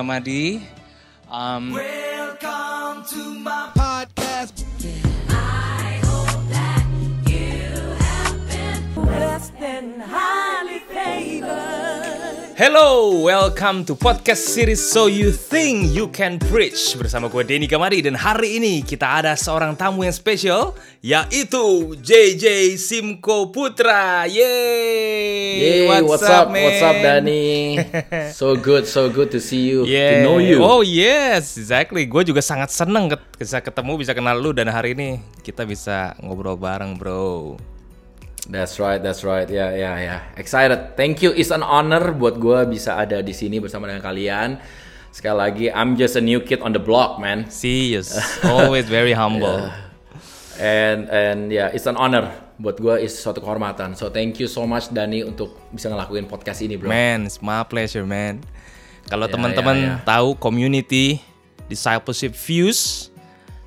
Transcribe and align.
Gamadi. 0.00 0.62
Um, 1.30 1.72
Welcome 1.72 3.04
to 3.04 3.34
my 3.44 3.68
Hello, 12.60 13.24
welcome 13.24 13.88
to 13.88 13.96
podcast 13.96 14.52
series 14.52 14.84
So 14.84 15.08
You 15.08 15.32
Think 15.32 15.96
You 15.96 16.12
Can 16.12 16.36
Preach 16.36 16.92
bersama 16.92 17.32
gue 17.32 17.40
Denny 17.40 17.64
Gamadi 17.64 18.04
dan 18.04 18.12
hari 18.12 18.60
ini 18.60 18.84
kita 18.84 19.24
ada 19.24 19.32
seorang 19.32 19.72
tamu 19.72 20.04
yang 20.04 20.12
spesial 20.12 20.76
yaitu 21.00 21.96
JJ 21.96 22.76
Simko 22.76 23.48
Putra. 23.48 24.28
Yeay! 24.28 25.88
Hey, 25.88 26.04
what's, 26.04 26.20
up, 26.20 26.52
man? 26.52 26.68
what's 26.68 26.84
up, 26.84 27.00
Dani? 27.00 27.80
so 28.44 28.52
good, 28.52 28.84
so 28.84 29.08
good 29.08 29.32
to 29.32 29.40
see 29.40 29.64
you, 29.64 29.88
Yeah. 29.88 30.20
to 30.20 30.28
know 30.28 30.36
you. 30.36 30.60
Oh 30.60 30.84
yes, 30.84 31.56
exactly. 31.56 32.04
Gue 32.04 32.28
juga 32.28 32.44
sangat 32.44 32.68
seneng 32.68 33.08
bisa 33.40 33.64
ketemu, 33.64 34.04
bisa 34.04 34.12
kenal 34.12 34.36
lu 34.36 34.52
dan 34.52 34.68
hari 34.68 34.92
ini 34.92 35.24
kita 35.40 35.64
bisa 35.64 36.12
ngobrol 36.20 36.60
bareng, 36.60 37.00
bro. 37.00 37.56
That's 38.48 38.80
right, 38.80 39.02
that's 39.02 39.20
right. 39.20 39.44
Ya, 39.50 39.74
ya, 39.76 40.00
ya. 40.00 40.16
Excited. 40.40 40.96
Thank 40.96 41.20
you. 41.20 41.36
It's 41.36 41.52
an 41.52 41.60
honor 41.60 42.16
buat 42.16 42.40
gue 42.40 42.64
bisa 42.72 42.96
ada 42.96 43.20
di 43.20 43.36
sini 43.36 43.60
bersama 43.60 43.84
dengan 43.90 44.00
kalian. 44.00 44.56
Sekali 45.10 45.36
lagi, 45.36 45.66
I'm 45.68 45.98
just 45.98 46.14
a 46.16 46.22
new 46.22 46.38
kid 46.40 46.62
on 46.62 46.70
the 46.72 46.80
block, 46.82 47.18
man. 47.18 47.50
Serious, 47.50 48.14
always 48.46 48.86
very 48.86 49.12
humble. 49.12 49.68
And 50.56 51.10
and 51.10 51.50
ya, 51.50 51.68
yeah, 51.68 51.76
it's 51.76 51.84
an 51.90 51.98
honor 51.98 52.30
buat 52.62 52.78
gue. 52.78 53.02
Is 53.02 53.18
suatu 53.18 53.42
kehormatan. 53.42 53.98
So 53.98 54.06
thank 54.08 54.38
you 54.38 54.46
so 54.46 54.64
much, 54.64 54.88
Dani, 54.94 55.26
untuk 55.26 55.58
bisa 55.74 55.90
ngelakuin 55.90 56.30
podcast 56.30 56.62
ini, 56.62 56.78
bro. 56.78 56.86
Man, 56.86 57.26
it's 57.26 57.42
my 57.42 57.66
pleasure, 57.66 58.06
man. 58.06 58.40
Kalau 59.10 59.26
Ya, 59.26 59.32
teman-teman 59.34 59.76
ya, 59.76 59.86
ya. 59.90 59.94
tahu 60.06 60.38
community 60.38 61.18
discipleship 61.66 62.34
views, 62.34 63.10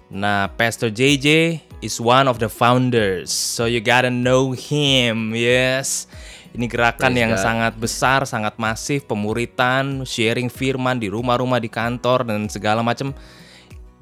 nah 0.07 0.47
Pastor 0.47 0.87
JJ 0.87 1.59
is 1.83 1.99
one 1.99 2.31
of 2.31 2.39
the 2.39 2.47
founders, 2.47 3.27
so 3.27 3.67
you 3.67 3.83
gotta 3.83 4.07
know 4.07 4.55
him, 4.55 5.35
yes. 5.35 6.07
Ini 6.55 6.69
gerakan 6.71 7.11
Praise 7.11 7.19
yang 7.19 7.33
God. 7.35 7.43
sangat 7.43 7.73
besar, 7.75 8.19
sangat 8.23 8.55
masif, 8.55 9.03
pemuritan, 9.03 10.07
sharing 10.07 10.47
firman 10.47 11.01
di 11.01 11.11
rumah-rumah, 11.11 11.59
di 11.59 11.67
kantor 11.67 12.23
dan 12.23 12.47
segala 12.47 12.79
macam. 12.79 13.11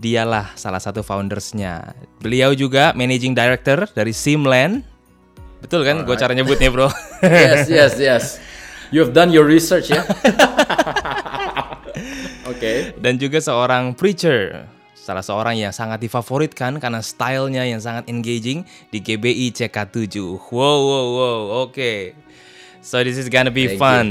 Dialah 0.02 0.54
salah 0.58 0.82
satu 0.82 1.02
foundersnya. 1.02 1.94
Beliau 2.22 2.54
juga 2.54 2.92
managing 2.94 3.34
director 3.34 3.86
dari 3.94 4.12
Simland. 4.12 4.84
Betul 5.62 5.86
kan? 5.86 6.04
Gue 6.04 6.18
cara 6.18 6.34
nyebutnya, 6.34 6.74
bro. 6.74 6.90
yes, 7.22 7.70
yes, 7.70 7.94
yes. 8.02 8.24
You 8.92 9.00
have 9.06 9.14
done 9.16 9.32
your 9.32 9.48
research, 9.48 9.94
ya? 9.94 10.04
Oke. 12.52 12.94
dan 13.00 13.16
juga 13.16 13.40
seorang 13.40 13.96
preacher 13.96 14.68
salah 15.02 15.26
seorang 15.26 15.58
yang 15.58 15.74
sangat 15.74 15.98
difavoritkan 15.98 16.78
karena 16.78 17.02
stylenya 17.02 17.66
yang 17.66 17.82
sangat 17.82 18.06
engaging 18.06 18.62
di 18.94 19.02
GBI 19.02 19.50
CK7 19.50 20.22
wow 20.54 20.78
wow 20.78 21.06
wow 21.18 21.40
oke 21.66 22.14
so 22.86 23.02
this 23.02 23.18
is 23.18 23.26
gonna 23.26 23.50
be 23.50 23.66
Thank 23.66 23.82
fun 23.82 24.08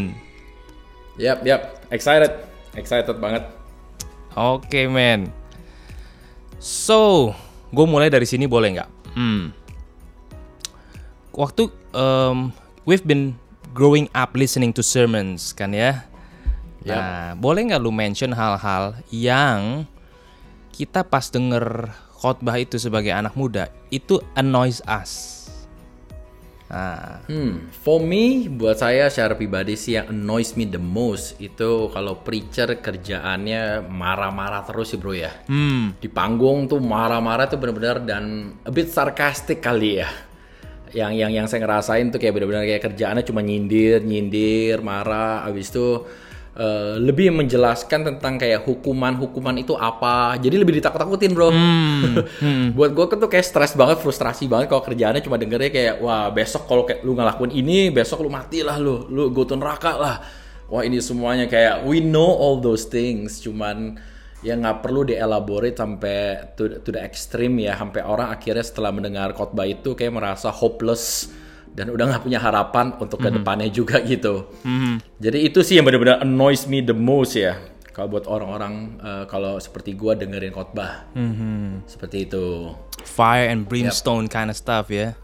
Yap, 1.20 1.44
yap. 1.44 1.84
Excited. 1.92 2.32
Excited 2.72 3.12
banget. 3.22 3.46
oke 4.34 4.82
man 4.90 5.30
so 6.58 7.30
gue 7.70 7.86
mulai 7.86 8.10
dari 8.10 8.26
sini 8.26 8.50
boleh 8.50 8.74
nggak 8.74 8.90
hmm. 9.14 9.54
waktu 11.38 11.70
um, 11.94 12.50
we've 12.82 13.06
been 13.06 13.38
growing 13.70 14.10
up 14.10 14.34
listening 14.34 14.74
to 14.74 14.82
sermons 14.82 15.54
kan 15.54 15.70
ya 15.70 16.02
Yap. 16.80 16.96
Nah, 16.96 17.36
boleh 17.36 17.68
nggak 17.68 17.82
lu 17.84 17.92
mention 17.92 18.32
hal-hal 18.32 18.96
yang 19.12 19.84
kita 20.80 21.04
pas 21.04 21.28
denger 21.28 21.92
khotbah 22.16 22.56
itu 22.56 22.80
sebagai 22.80 23.12
anak 23.12 23.36
muda 23.36 23.68
itu 23.92 24.16
annoys 24.32 24.80
us. 24.88 25.44
Nah, 26.72 27.20
Hmm, 27.28 27.68
for 27.68 28.00
me, 28.00 28.48
buat 28.48 28.80
saya 28.80 29.12
secara 29.12 29.36
pribadi 29.36 29.76
sih 29.76 30.00
yang 30.00 30.08
annoys 30.08 30.56
me 30.56 30.64
the 30.64 30.80
most 30.80 31.36
itu 31.36 31.92
kalau 31.92 32.24
preacher 32.24 32.80
kerjaannya 32.80 33.84
marah-marah 33.92 34.64
terus 34.64 34.94
sih 34.94 34.96
bro 34.96 35.12
ya. 35.12 35.28
hmm, 35.52 36.00
Di 36.00 36.08
panggung 36.08 36.64
tuh 36.64 36.80
marah-marah 36.80 37.44
tuh 37.50 37.60
bener-bener 37.60 38.00
dan 38.00 38.54
a 38.64 38.72
bit 38.72 38.88
sarcastic 38.88 39.60
kali 39.60 40.00
ya. 40.00 40.08
Yang 40.96 41.12
yang 41.20 41.30
yang 41.42 41.46
saya 41.50 41.60
ngerasain 41.60 42.08
tuh 42.08 42.16
kayak 42.16 42.40
bener-bener 42.40 42.64
kayak 42.64 42.88
kerjaannya 42.88 43.26
cuma 43.26 43.44
nyindir, 43.44 44.00
nyindir, 44.00 44.80
marah, 44.80 45.44
abis 45.44 45.74
itu 45.74 46.08
eh, 46.56 46.94
lebih 46.98 47.30
menjelaskan 47.34 48.06
tentang 48.06 48.38
kayak 48.40 48.66
hukuman-hukuman 48.66 49.54
itu 49.60 49.76
apa. 49.78 50.34
Jadi 50.38 50.56
lebih 50.58 50.78
ditakut-takutin 50.80 51.30
bro. 51.34 51.50
Buat 52.76 52.90
gue 52.94 53.04
tuh 53.18 53.30
kayak 53.30 53.46
stres 53.46 53.72
banget, 53.78 54.02
frustrasi 54.02 54.50
banget 54.50 54.70
kalau 54.70 54.82
kerjaannya 54.82 55.22
cuma 55.22 55.36
dengernya 55.38 55.70
kayak 55.70 55.94
wah 56.02 56.30
besok 56.34 56.66
kalau 56.66 56.82
kayak 56.82 57.06
lu 57.06 57.14
ngelakuin 57.14 57.52
ini, 57.54 57.94
besok 57.94 58.26
lu 58.26 58.30
mati 58.32 58.64
lah 58.66 58.80
lu, 58.80 59.06
lu 59.10 59.30
go 59.30 59.46
to 59.46 59.54
neraka 59.54 59.94
lah. 59.94 60.16
Wah 60.70 60.86
ini 60.86 61.02
semuanya 61.02 61.50
kayak 61.50 61.82
we 61.82 61.98
know 61.98 62.30
all 62.30 62.62
those 62.62 62.86
things, 62.86 63.42
cuman 63.42 63.98
ya 64.40 64.56
nggak 64.56 64.80
perlu 64.86 65.04
dielaborate 65.04 65.76
sampai 65.76 66.54
to, 66.54 66.80
to 66.80 66.94
the 66.94 67.02
extreme 67.02 67.58
ya, 67.58 67.74
sampai 67.74 68.06
orang 68.06 68.30
akhirnya 68.30 68.62
setelah 68.62 68.94
mendengar 68.94 69.34
khotbah 69.34 69.66
itu 69.66 69.98
kayak 69.98 70.14
merasa 70.14 70.48
hopeless 70.54 71.28
dan 71.70 71.86
udah 71.88 72.04
nggak 72.10 72.22
punya 72.22 72.38
harapan 72.38 72.92
untuk 72.98 73.18
ke 73.18 73.30
depannya 73.30 73.70
juga 73.70 74.02
gitu. 74.02 74.50
Jadi 75.16 75.38
itu 75.46 75.62
sih 75.62 75.78
yang 75.78 75.86
benar-benar 75.86 76.20
annoys 76.20 76.66
me 76.66 76.82
the 76.82 76.94
most 76.94 77.34
ya. 77.34 77.56
Kalau 77.90 78.06
buat 78.06 78.24
orang-orang 78.26 78.74
eh, 78.98 79.24
kalau 79.26 79.58
seperti 79.58 79.94
gua 79.94 80.14
dengerin 80.14 80.54
khotbah, 80.54 81.10
seperti 81.86 82.26
itu. 82.26 82.72
fire 83.00 83.48
and 83.48 83.64
brimstone 83.66 84.28
kind 84.28 84.48
of 84.48 84.56
stuff 84.56 84.88
ya. 84.88 85.16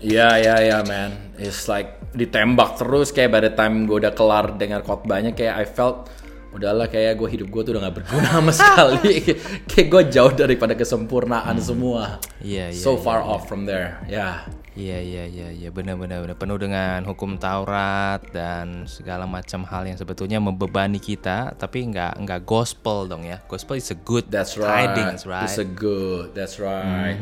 Iya 0.00 0.28
iya 0.40 0.54
iya 0.64 0.78
man, 0.84 1.12
it's 1.36 1.68
like 1.68 2.00
ditembak 2.16 2.80
terus 2.80 3.12
kayak 3.12 3.30
by 3.30 3.40
the 3.40 3.52
time 3.52 3.84
gue 3.84 4.00
udah 4.00 4.16
kelar 4.16 4.56
dengar 4.56 4.80
khotbahnya 4.80 5.36
kayak 5.36 5.60
I 5.60 5.66
felt 5.68 6.08
udahlah 6.50 6.88
kayak 6.88 7.14
gue 7.14 7.28
hidup 7.30 7.46
gue 7.46 7.62
tuh 7.62 7.72
udah 7.76 7.84
gak 7.84 7.96
berguna 8.02 8.28
sama 8.40 8.50
sekali. 8.50 9.22
Kayak 9.70 9.86
gue 9.86 10.02
jauh 10.10 10.32
daripada 10.34 10.74
kesempurnaan 10.74 11.54
semua. 11.62 12.18
Iya, 12.42 12.74
iya, 12.74 12.80
so 12.80 12.98
far 12.98 13.22
off 13.22 13.46
from 13.46 13.70
there. 13.70 14.02
Ya 14.10 14.48
Iya 14.78 15.02
iya 15.02 15.24
iya 15.26 15.48
iya 15.50 15.68
benar 15.74 15.98
benar 15.98 16.22
benar 16.22 16.38
penuh 16.38 16.54
dengan 16.54 17.02
hukum 17.02 17.34
Taurat 17.42 18.22
dan 18.30 18.86
segala 18.86 19.26
macam 19.26 19.66
hal 19.66 19.82
yang 19.82 19.98
sebetulnya 19.98 20.38
membebani 20.38 21.02
kita 21.02 21.58
tapi 21.58 21.90
nggak 21.90 22.22
nggak 22.22 22.40
gospel 22.46 23.10
dong 23.10 23.26
ya. 23.26 23.42
Gospel 23.50 23.82
is 23.82 23.90
a 23.90 23.98
good 23.98 24.30
That's 24.30 24.54
right. 24.54 24.94
tidings, 24.94 25.26
right? 25.26 25.50
It's 25.50 25.58
a 25.58 25.66
good. 25.66 26.38
That's 26.38 26.62
right. 26.62 27.18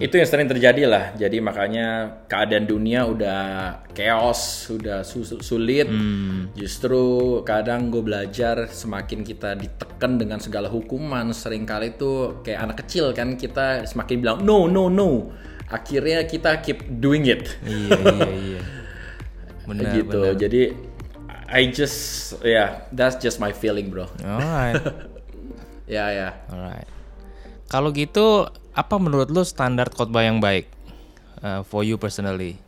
Itu 0.00 0.16
yang 0.16 0.28
sering 0.28 0.48
terjadi 0.48 0.88
lah. 0.88 1.04
Jadi 1.12 1.44
makanya 1.44 2.08
keadaan 2.24 2.64
dunia 2.64 3.04
udah 3.04 3.42
chaos, 3.92 4.72
udah 4.72 5.04
su- 5.04 5.44
sulit. 5.44 5.92
Justru 6.56 7.40
kadang 7.44 7.92
gue 7.92 8.00
belajar 8.00 8.64
semakin 8.64 9.28
kita 9.28 9.60
ditekan 9.60 10.16
dengan 10.16 10.40
segala 10.40 10.72
hukuman, 10.72 11.36
sering 11.36 11.68
kali 11.68 12.00
tuh 12.00 12.40
kayak 12.40 12.64
anak 12.64 12.76
kecil 12.80 13.12
kan 13.12 13.36
kita 13.36 13.84
semakin 13.84 14.16
bilang 14.24 14.38
no 14.40 14.64
no 14.64 14.88
no. 14.88 15.10
Akhirnya 15.68 16.24
kita 16.24 16.58
keep 16.64 16.84
doing 16.88 17.28
it. 17.28 17.44
iya 17.64 17.96
iya 17.96 18.30
iya. 18.32 18.60
Benar 19.68 19.92
gitu. 20.00 20.20
benar. 20.24 20.34
Jadi 20.36 20.62
I 21.48 21.72
just 21.72 21.98
yeah, 22.44 22.84
that's 22.92 23.16
just 23.16 23.40
my 23.40 23.52
feeling, 23.56 23.88
bro. 23.88 24.08
Alright. 24.20 24.80
Ya 25.88 26.12
ya. 26.12 26.36
Alright. 26.52 26.84
Kalau 27.72 27.88
gitu, 27.96 28.44
apa 28.76 29.00
menurut 29.00 29.32
lu 29.32 29.40
standar 29.40 29.88
khotbah 29.88 30.20
yang 30.20 30.36
baik 30.36 30.68
uh, 31.40 31.64
for 31.64 31.80
you 31.80 31.96
personally? 31.96 32.60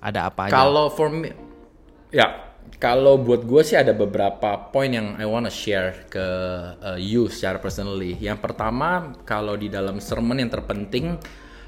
Ada 0.00 0.32
apa 0.32 0.48
aja? 0.48 0.52
Kalau 0.56 0.88
for 0.88 1.12
me, 1.12 1.36
ya 2.08 2.56
kalau 2.80 3.20
buat 3.20 3.44
gue 3.44 3.62
sih 3.64 3.76
ada 3.76 3.92
beberapa 3.92 4.72
poin 4.72 4.88
yang 4.88 5.16
I 5.20 5.28
wanna 5.28 5.52
share 5.52 6.08
ke 6.08 6.26
uh, 6.80 6.96
you 6.96 7.28
secara 7.28 7.60
personally. 7.60 8.16
Yang 8.16 8.40
pertama, 8.48 9.12
kalau 9.28 9.56
di 9.56 9.68
dalam 9.68 10.00
sermon 10.00 10.40
yang 10.40 10.48
terpenting, 10.52 11.20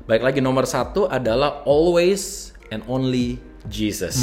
baik 0.09 0.25
lagi 0.25 0.41
nomor 0.41 0.65
satu 0.65 1.05
adalah 1.05 1.63
always 1.69 2.57
and 2.73 2.81
only 2.89 3.37
Jesus. 3.69 4.17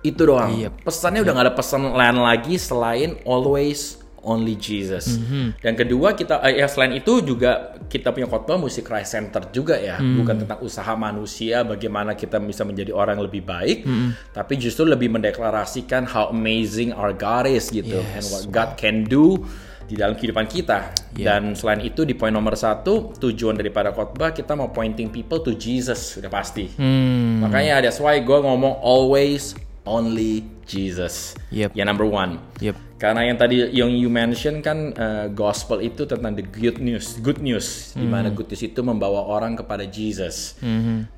Itu 0.00 0.24
doang. 0.24 0.56
Iya. 0.56 0.72
Pesannya 0.72 1.20
udah 1.20 1.32
nggak 1.36 1.46
ada 1.52 1.54
pesan 1.54 1.92
lain 1.92 2.16
lagi 2.16 2.56
selain 2.56 3.20
always 3.28 4.00
only 4.24 4.56
Jesus. 4.56 5.20
Dan 5.60 5.76
kedua 5.76 6.16
kita 6.16 6.40
eh, 6.48 6.64
ya 6.64 6.66
selain 6.68 6.96
itu 6.96 7.20
juga 7.20 7.76
kita 7.92 8.08
punya 8.08 8.24
khotbah 8.24 8.56
mesti 8.56 8.80
Christ 8.80 9.12
center 9.12 9.52
juga 9.52 9.76
ya, 9.76 10.00
bukan 10.00 10.40
tentang 10.40 10.64
usaha 10.64 10.96
manusia 10.96 11.60
bagaimana 11.60 12.16
kita 12.16 12.40
bisa 12.40 12.64
menjadi 12.64 12.96
orang 12.96 13.20
yang 13.20 13.28
lebih 13.28 13.44
baik, 13.44 13.84
tapi 14.32 14.56
justru 14.56 14.88
lebih 14.88 15.12
mendeklarasikan 15.12 16.08
how 16.08 16.32
amazing 16.32 16.96
our 16.96 17.12
God 17.12 17.44
is 17.44 17.68
gitu 17.68 18.00
Yes, 18.00 18.16
and 18.16 18.24
what 18.32 18.44
God 18.48 18.70
can 18.80 19.04
do 19.04 19.44
di 19.88 19.94
dalam 19.94 20.16
kehidupan 20.16 20.46
kita. 20.48 20.92
Yeah. 21.14 21.36
Dan 21.36 21.54
selain 21.54 21.84
itu 21.84 22.02
di 22.02 22.16
poin 22.16 22.32
nomor 22.32 22.56
satu 22.58 23.14
tujuan 23.16 23.54
daripada 23.54 23.94
khotbah 23.94 24.34
kita 24.34 24.56
mau 24.56 24.72
pointing 24.72 25.12
people 25.12 25.40
to 25.40 25.54
Jesus 25.54 26.18
sudah 26.18 26.32
pasti. 26.32 26.68
Hmm, 26.74 27.44
Makanya 27.44 27.84
that's 27.84 28.00
why 28.00 28.18
gue 28.18 28.38
ngomong 28.40 28.80
always 28.80 29.54
only 29.84 30.48
Jesus. 30.64 31.36
Yep. 31.52 31.76
Ya 31.76 31.84
number 31.84 32.08
one. 32.08 32.40
Yep. 32.64 32.96
Karena 32.96 33.28
yang 33.28 33.36
tadi 33.36 33.60
yang 33.68 33.92
you 33.92 34.08
mention 34.08 34.64
kan 34.64 34.96
uh, 34.96 35.28
gospel 35.28 35.84
itu 35.84 36.08
tentang 36.08 36.32
the 36.32 36.46
good 36.46 36.80
news, 36.80 37.20
good 37.20 37.36
news, 37.36 37.92
di 37.92 38.08
mana 38.08 38.32
good 38.32 38.48
news 38.48 38.64
itu 38.64 38.80
membawa 38.80 39.28
orang 39.28 39.60
kepada 39.60 39.84
Jesus, 39.84 40.56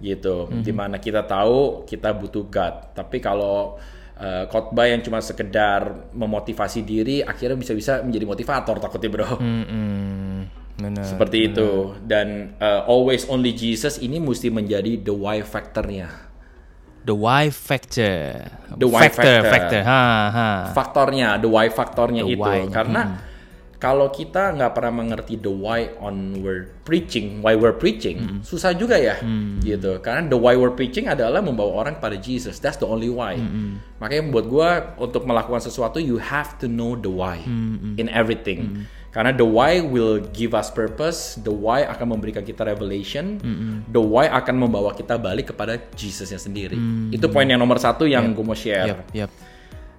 gitu. 0.03 0.51
Di 0.51 0.75
mana 0.75 0.99
kita 0.99 1.23
tahu 1.23 1.87
kita 1.87 2.11
butuh 2.11 2.43
God, 2.51 2.91
tapi 2.91 3.23
kalau 3.23 3.79
uh, 4.21 4.45
khotbah 4.49 4.89
yang 4.89 5.01
cuma 5.05 5.21
sekedar 5.21 6.13
memotivasi 6.13 6.83
diri, 6.83 7.21
akhirnya 7.23 7.57
bisa-bisa 7.57 8.01
menjadi 8.03 8.25
motivator 8.25 8.77
takutnya 8.81 9.09
bro. 9.13 9.37
Mm-mm. 9.39 10.49
Bener. 10.77 11.05
Seperti 11.09 11.53
itu. 11.53 11.97
Dan 12.05 12.57
uh, 12.61 12.85
always 12.85 13.25
only 13.33 13.57
Jesus 13.57 13.97
ini 14.01 14.21
mesti 14.21 14.53
menjadi 14.53 15.01
the 15.01 15.15
why 15.15 15.41
factornya. 15.41 16.29
The 17.07 17.15
why 17.15 17.55
factor. 17.55 18.51
The 18.75 18.89
why 18.91 19.07
factor. 19.07 19.47
factor. 19.47 19.83
Ha, 19.87 20.03
ha. 20.35 20.49
faktornya, 20.75 21.39
the 21.39 21.47
why 21.47 21.71
faktornya 21.71 22.27
The 22.27 22.35
itu. 22.35 22.43
why-nya, 22.43 22.75
Karena 22.75 23.03
kalau 23.77 24.09
kita 24.09 24.57
nggak 24.57 24.73
pernah 24.73 25.05
mengerti 25.05 25.37
the 25.37 25.53
why 25.53 25.93
on 26.01 26.41
we're 26.41 26.73
preaching, 26.89 27.45
why 27.45 27.53
we're 27.53 27.77
preaching, 27.77 28.41
susah 28.41 28.73
juga 28.73 28.97
ya, 28.97 29.21
gitu. 29.61 30.01
Karena 30.01 30.25
the 30.29 30.39
why 30.39 30.57
we're 30.57 30.73
preaching 30.73 31.13
adalah 31.13 31.45
membawa 31.45 31.85
orang 31.85 32.01
pada 32.01 32.17
Jesus. 32.17 32.57
That's 32.57 32.81
the 32.81 32.89
only 32.89 33.13
why. 33.13 33.37
Makanya 34.01 34.33
buat 34.33 34.47
gua 34.49 34.69
untuk 34.97 35.29
melakukan 35.29 35.61
sesuatu, 35.61 36.01
you 36.01 36.17
have 36.17 36.57
to 36.61 36.69
know 36.69 36.97
the 36.97 37.13
why 37.13 37.41
in 38.01 38.09
everything. 38.09 38.89
Karena 39.17 39.33
the 39.33 39.49
why 39.49 39.81
will 39.81 40.21
give 40.37 40.53
us 40.53 40.69
purpose, 40.69 41.41
the 41.41 41.49
why 41.49 41.89
akan 41.89 42.17
memberikan 42.17 42.45
kita 42.45 42.69
revelation, 42.69 43.41
the 43.89 44.01
why 44.01 44.29
akan 44.29 44.61
membawa 44.61 44.93
kita 44.93 45.17
balik 45.17 45.57
kepada 45.57 45.81
Jesusnya 45.97 46.37
sendiri. 46.37 46.77
Itu 47.13 47.33
poin 47.33 47.49
yang 47.49 47.61
nomor 47.61 47.81
satu 47.81 48.05
yang 48.05 48.37
gue 48.37 48.45
mau 48.45 48.53
share. 48.53 48.93
Yep, 48.93 49.01
yep. 49.17 49.31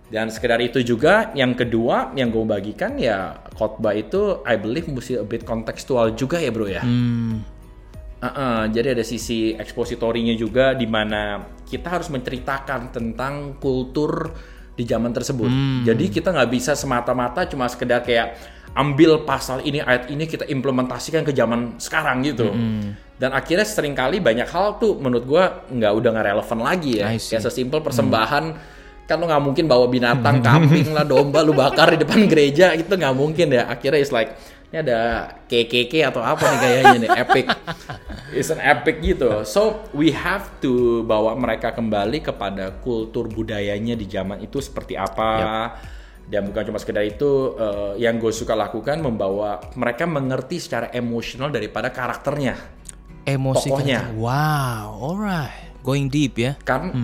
Dan 0.07 0.31
sekedar 0.31 0.63
itu 0.63 0.79
juga, 0.79 1.35
yang 1.35 1.51
kedua 1.51 2.15
yang 2.15 2.31
gue 2.31 2.47
bagikan 2.47 2.95
ya 2.95 3.43
khotbah 3.59 3.91
itu 3.91 4.39
I 4.47 4.55
believe 4.55 4.87
mesti 4.87 5.19
a 5.19 5.27
bit 5.27 5.43
kontekstual 5.43 6.15
juga 6.15 6.39
ya 6.39 6.47
bro 6.47 6.67
ya. 6.67 6.79
Hmm. 6.79 7.43
Uh-uh, 8.17 8.65
jadi 8.73 8.97
ada 8.97 9.05
sisi 9.05 9.53
ekspositorinya 9.53 10.33
juga 10.33 10.73
di 10.73 10.89
mana 10.89 11.37
kita 11.69 11.99
harus 11.99 12.09
menceritakan 12.09 12.89
tentang 12.89 13.61
kultur 13.61 14.33
di 14.73 14.87
zaman 14.89 15.13
tersebut. 15.13 15.49
Jadi 15.85 16.09
kita 16.09 16.33
nggak 16.33 16.49
bisa 16.49 16.73
semata-mata 16.73 17.45
cuma 17.45 17.69
sekedar 17.69 18.01
kayak 18.01 18.37
ambil 18.73 19.21
pasal 19.25 19.61
ini 19.65 19.81
ayat 19.81 20.09
ini 20.09 20.25
kita 20.25 20.45
implementasikan 20.49 21.25
ke 21.25 21.33
zaman 21.33 21.77
sekarang 21.77 22.25
gitu. 22.25 22.49
Dan 23.17 23.33
akhirnya 23.33 23.65
sering 23.65 23.93
kali 23.97 24.21
banyak 24.21 24.45
hal 24.49 24.81
tuh 24.81 24.97
menurut 24.97 25.25
gua 25.25 25.65
nggak 25.69 25.91
udah 25.97 26.09
nggak 26.13 26.25
relevan 26.29 26.59
lagi 26.61 26.91
ya. 27.01 27.13
Kayak 27.17 27.43
sesimpel 27.49 27.81
persembahan 27.81 28.76
kan 29.07 29.17
lu 29.17 29.25
nggak 29.25 29.43
mungkin 29.43 29.65
bawa 29.65 29.87
binatang 29.87 30.41
kambing 30.45 30.91
lah 30.91 31.07
domba 31.07 31.39
lu 31.41 31.55
bakar 31.55 31.95
di 31.95 32.03
depan 32.03 32.27
gereja 32.27 32.75
itu 32.75 32.91
nggak 32.91 33.15
mungkin 33.15 33.55
ya 33.55 33.71
akhirnya 33.71 33.99
it's 34.03 34.11
like 34.11 34.35
ini 34.67 34.83
ada 34.83 35.31
KKK 35.47 36.11
atau 36.11 36.19
apa 36.19 36.43
nih 36.43 36.59
kayaknya 36.59 36.97
nih 36.99 37.09
epic 37.23 37.45
it's 38.35 38.51
an 38.51 38.59
epic 38.59 38.99
gitu 38.99 39.47
so 39.47 39.87
we 39.95 40.11
have 40.11 40.51
to 40.59 41.01
bawa 41.07 41.39
mereka 41.39 41.71
kembali 41.71 42.19
kepada 42.19 42.75
kultur 42.83 43.31
budayanya 43.31 43.95
di 43.95 44.03
zaman 44.11 44.43
itu 44.43 44.59
seperti 44.59 44.99
apa 44.99 45.71
dan 46.27 46.43
bukan 46.51 46.67
cuma 46.67 46.77
sekedar 46.83 47.07
itu 47.07 47.55
eh, 47.55 48.03
yang 48.03 48.19
gue 48.19 48.35
suka 48.35 48.51
lakukan 48.51 48.99
membawa 48.99 49.63
mereka 49.79 50.03
mengerti 50.03 50.59
secara 50.59 50.91
emosional 50.91 51.47
daripada 51.47 51.87
karakternya 51.87 52.77
Emosi 53.27 53.67
Tokohnya. 53.67 54.07
kita. 54.07 54.15
Wow, 54.15 54.87
alright. 55.03 55.75
Going 55.83 56.07
deep 56.07 56.39
ya. 56.39 56.55
kan 56.63 56.95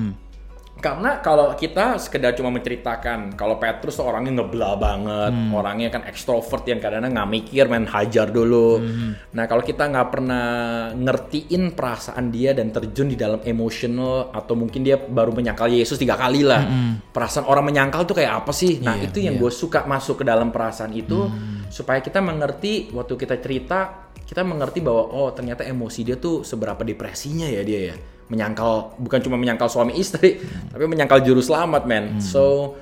karena 0.83 1.23
kalau 1.23 1.55
kita 1.55 1.95
sekedar 1.95 2.35
cuma 2.35 2.51
menceritakan 2.51 3.39
kalau 3.39 3.55
Petrus 3.55 3.95
tuh 3.95 4.03
orangnya 4.03 4.43
ngebla 4.43 4.71
banget, 4.75 5.31
orangnya 5.55 5.87
kan 5.87 6.03
ekstrovert 6.03 6.67
yang 6.67 6.83
kadang-kadang 6.83 7.15
nggak 7.15 7.29
mikir 7.31 7.63
main 7.71 7.87
hajar 7.87 8.27
dulu. 8.27 8.83
Nah 9.31 9.45
kalau 9.47 9.63
kita 9.63 9.87
nggak 9.87 10.07
pernah 10.11 10.45
ngertiin 10.91 11.71
perasaan 11.71 12.27
dia 12.33 12.51
dan 12.51 12.75
terjun 12.75 13.07
di 13.07 13.15
dalam 13.15 13.39
emosional 13.45 14.33
atau 14.35 14.59
mungkin 14.59 14.83
dia 14.83 14.99
baru 14.99 15.31
menyangkal 15.31 15.71
Yesus 15.71 15.95
tiga 15.95 16.19
kali 16.19 16.43
lah, 16.43 16.67
perasaan 17.15 17.47
orang 17.47 17.71
menyangkal 17.71 18.03
tuh 18.03 18.19
kayak 18.19 18.43
apa 18.43 18.51
sih? 18.51 18.83
Nah 18.83 18.99
Iya, 18.99 19.09
itu 19.09 19.17
yang 19.23 19.35
iya. 19.37 19.41
gue 19.43 19.51
suka 19.51 19.83
masuk 19.87 20.21
ke 20.21 20.25
dalam 20.27 20.49
perasaan 20.49 20.91
itu 20.95 21.27
supaya 21.71 21.99
kita 22.03 22.19
mengerti 22.19 22.91
waktu 22.91 23.13
kita 23.15 23.35
cerita 23.39 23.79
kita 24.23 24.41
mengerti 24.41 24.79
bahwa 24.79 25.03
oh 25.13 25.29
ternyata 25.35 25.67
emosi 25.67 25.99
dia 26.07 26.17
tuh 26.17 26.41
seberapa 26.47 26.79
depresinya 26.81 27.45
ya 27.49 27.61
dia 27.61 27.79
ya 27.93 27.95
menyangkal 28.33 28.97
bukan 28.97 29.21
cuma 29.21 29.37
menyangkal 29.37 29.69
suami 29.69 29.93
istri 30.01 30.41
tapi 30.73 30.89
menyangkal 30.89 31.21
juru 31.21 31.39
selamat 31.39 31.85
men. 31.85 32.17
So 32.17 32.73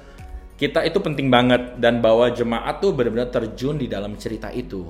kita 0.56 0.88
itu 0.88 1.04
penting 1.04 1.28
banget 1.28 1.76
dan 1.82 2.00
bahwa 2.00 2.32
jemaat 2.32 2.80
tuh 2.80 2.96
benar-benar 2.96 3.28
terjun 3.34 3.76
di 3.76 3.92
dalam 3.92 4.16
cerita 4.16 4.48
itu. 4.56 4.88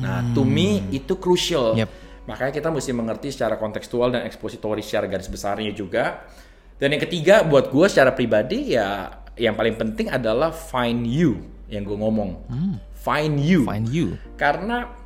Nah 0.00 0.32
to 0.32 0.48
me 0.48 0.88
itu 0.88 1.20
crucial. 1.20 1.76
Yep. 1.76 2.08
makanya 2.28 2.52
kita 2.60 2.68
mesti 2.68 2.92
mengerti 2.92 3.32
secara 3.32 3.56
kontekstual 3.56 4.12
dan 4.12 4.28
ekspositori 4.28 4.84
secara 4.84 5.08
garis 5.08 5.32
besarnya 5.32 5.72
juga. 5.72 6.28
Dan 6.76 6.92
yang 6.92 7.02
ketiga 7.08 7.40
buat 7.40 7.72
gue 7.72 7.86
secara 7.88 8.12
pribadi 8.12 8.76
ya 8.76 9.16
yang 9.38 9.56
paling 9.56 9.80
penting 9.80 10.12
adalah 10.12 10.52
find 10.52 11.08
you 11.08 11.40
yang 11.72 11.88
gue 11.88 11.96
ngomong. 11.96 12.44
Find 12.98 13.40
you. 13.40 13.64
Find 13.64 13.88
you. 13.88 14.20
karena 14.36 14.97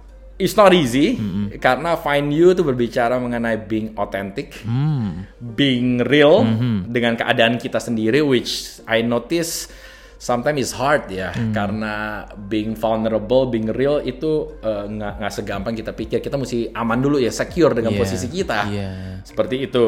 it's 0.42 0.52
not 0.52 0.74
easy 0.74 1.14
karena 1.56 1.94
find 1.94 2.28
you 2.28 2.50
itu 2.50 2.60
berbicara 2.60 3.16
mengenai 3.16 3.62
being 3.62 3.94
authentic, 3.94 4.58
Hmm. 4.60 5.30
being 5.38 6.02
real 6.02 6.42
dengan 6.84 7.14
keadaan 7.14 7.54
kita 7.56 7.78
sendiri 7.78 8.18
which 8.20 8.82
I 8.84 9.00
notice 9.00 9.70
sometimes 10.18 10.58
is 10.60 10.72
hard 10.72 11.10
ya 11.10 11.30
karena 11.50 12.22
being 12.46 12.74
vulnerable, 12.74 13.46
being 13.46 13.66
real 13.68 13.98
itu 13.98 14.54
eh, 14.58 14.86
nggak 14.86 15.18
nggak 15.18 15.32
segampang 15.32 15.74
kita 15.74 15.90
pikir. 15.90 16.18
Kita 16.18 16.34
mesti 16.34 16.70
aman 16.70 16.98
dulu 16.98 17.18
ya, 17.18 17.30
secure 17.30 17.70
dengan 17.72 17.90
Iya, 17.90 17.98
posisi 17.98 18.26
kita. 18.26 18.58
iya. 18.66 18.90
Seperti 19.22 19.66
itu. 19.66 19.86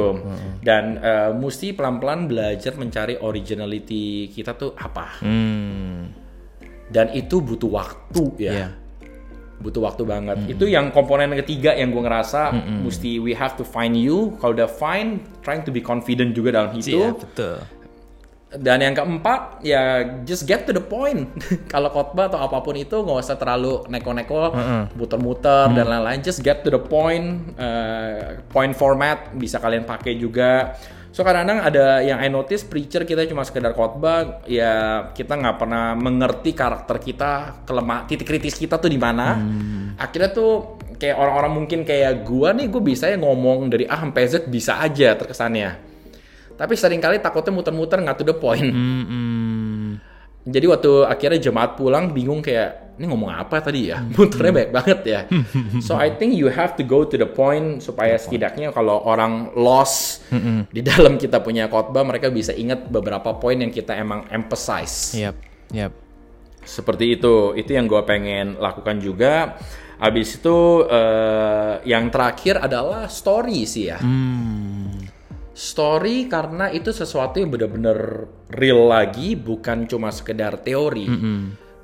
Dan 0.59 0.99
eh, 0.99 1.31
mesti 1.31 1.71
pelan-pelan 1.71 2.27
belajar 2.27 2.75
mencari 2.75 3.15
originality 3.17 4.27
kita 4.29 4.55
tuh 4.55 4.75
apa. 4.75 5.23
Hmm. 5.23 6.11
Dan 6.85 7.11
itu 7.13 7.39
butuh 7.39 7.71
waktu 7.73 8.23
ya 8.37 8.53
Iya. 8.53 8.69
Butuh 9.65 9.81
waktu 9.81 10.05
banget. 10.05 10.37
Itu 10.45 10.69
yang 10.69 10.93
komponen 10.93 11.33
ketiga 11.41 11.73
yang 11.73 11.89
gue 11.89 12.05
ngerasa 12.05 12.53
mesti 12.85 13.17
we 13.17 13.33
have 13.33 13.57
to 13.57 13.65
find 13.65 13.97
you. 13.97 14.37
Kalau 14.37 14.53
udah 14.53 14.69
find, 14.69 15.25
trying 15.41 15.65
to 15.65 15.73
be 15.73 15.81
confident 15.81 16.37
juga 16.37 16.53
dalam 16.53 16.77
itu. 16.77 17.01
Iya, 17.01 17.17
betul. 17.17 17.57
Dan 18.55 18.79
yang 18.79 18.95
keempat 18.95 19.67
ya 19.67 19.83
just 20.23 20.47
get 20.47 20.63
to 20.63 20.71
the 20.71 20.85
point. 20.85 21.27
Kalau 21.73 21.91
khotbah 21.91 22.31
atau 22.31 22.39
apa 22.39 22.63
pun 22.63 22.79
itu 22.79 23.03
nggak 23.03 23.19
usah 23.19 23.35
terlalu 23.35 23.83
neko-neko, 23.91 24.55
muter-muter 24.95 25.75
dan 25.75 25.91
lain-lain. 25.91 26.23
Just 26.23 26.39
get 26.45 26.63
to 26.63 26.71
the 26.71 26.79
point. 26.79 27.57
eh, 27.59 28.39
point 28.53 28.71
format 28.77 29.35
bisa 29.35 29.59
kalian 29.59 29.83
pakai 29.83 30.15
juga. 30.15 30.79
So 31.15 31.23
kadang-kadang 31.23 31.63
ada 31.63 32.03
yang 32.03 32.19
I 32.19 32.27
notice 32.27 32.67
preacher 32.67 33.07
kita 33.07 33.23
cuma 33.31 33.47
sekedar 33.47 33.71
khotbah, 33.71 34.43
ya 34.51 35.07
kita 35.15 35.39
nggak 35.39 35.63
pernah 35.63 35.95
mengerti 35.95 36.51
karakter 36.51 36.99
kita, 36.99 37.63
kelemah 37.63 38.03
titik 38.11 38.27
kritis 38.27 38.59
kita 38.59 38.83
tuh 38.83 38.91
di 38.91 38.99
mana. 38.99 39.39
Akhirnya 39.95 40.35
tuh 40.35 40.83
kayak 40.99 41.15
orang-orang 41.15 41.53
mungkin 41.55 41.87
kayak 41.87 42.27
gua 42.27 42.51
nih, 42.51 42.67
gue 42.67 42.83
bisa 42.83 43.07
ya 43.07 43.15
ngomong 43.15 43.71
dari 43.71 43.87
A 43.87 44.03
sampai 44.03 44.27
Z 44.27 44.51
bisa 44.51 44.83
aja 44.83 45.15
terkesannya. 45.15 45.79
Tapi 46.59 46.75
sering 46.75 46.99
kali 46.99 47.23
takutnya 47.23 47.55
muter-muter 47.55 48.03
nggak 48.03 48.19
to 48.19 48.27
the 48.27 48.35
point. 48.35 48.75
Hmm. 48.75 50.03
Jadi 50.51 50.67
waktu 50.67 51.07
akhirnya 51.07 51.39
jemaat 51.39 51.79
pulang 51.79 52.11
bingung 52.11 52.43
kayak 52.43 52.84
ini 52.95 53.05
ngomong 53.11 53.31
apa 53.31 53.59
tadi 53.59 53.91
ya? 53.91 53.99
Muternya 54.15 54.53
banyak 54.55 54.73
banget 54.73 55.01
ya. 55.03 55.21
so 55.83 55.99
I 55.99 56.15
think 56.15 56.39
you 56.39 56.47
have 56.47 56.79
to 56.79 56.85
go 56.87 57.03
to 57.03 57.17
the 57.19 57.27
point 57.27 57.83
supaya 57.83 58.15
setidaknya 58.15 58.71
kalau 58.71 59.03
orang 59.03 59.51
lost 59.59 60.23
di 60.71 60.81
dalam 60.83 61.19
kita 61.19 61.43
punya 61.43 61.67
khotbah 61.67 62.07
mereka 62.07 62.31
bisa 62.31 62.55
ingat 62.55 62.87
beberapa 62.87 63.35
poin 63.39 63.59
yang 63.59 63.75
kita 63.75 63.99
emang 63.99 64.31
emphasize. 64.31 65.15
Yep, 65.19 65.37
yep. 65.75 65.93
Seperti 66.65 67.21
itu. 67.21 67.53
Itu 67.55 67.71
yang 67.77 67.87
gue 67.87 68.03
pengen 68.09 68.57
lakukan 68.57 68.99
juga. 68.99 69.61
Habis 70.01 70.43
itu 70.43 70.85
eh, 70.91 71.75
yang 71.87 72.11
terakhir 72.11 72.59
adalah 72.61 73.07
story 73.07 73.63
sih 73.69 73.93
ya. 73.93 74.01
Story 75.55 76.27
karena 76.27 76.67
itu 76.75 76.91
sesuatu 76.91 77.39
yang 77.39 77.55
benar-benar 77.55 78.27
real 78.51 78.91
lagi, 78.91 79.39
bukan 79.39 79.87
cuma 79.87 80.11
sekedar 80.11 80.59
teori. 80.59 81.07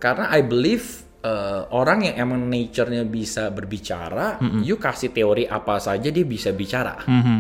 Karena 0.01 0.33
I 0.33 0.41
believe 0.41 1.05
eh, 1.21 1.63
orang 1.77 2.09
yang 2.09 2.17
emang 2.17 2.49
nature-nya 2.49 3.05
bisa 3.05 3.53
berbicara, 3.53 4.41
you 4.65 4.81
kasih 4.81 5.13
teori 5.13 5.45
apa 5.45 5.77
saja 5.77 6.09
dia 6.09 6.25
bisa 6.25 6.51
bicara. 6.57 7.05
Mhm. 7.05 7.39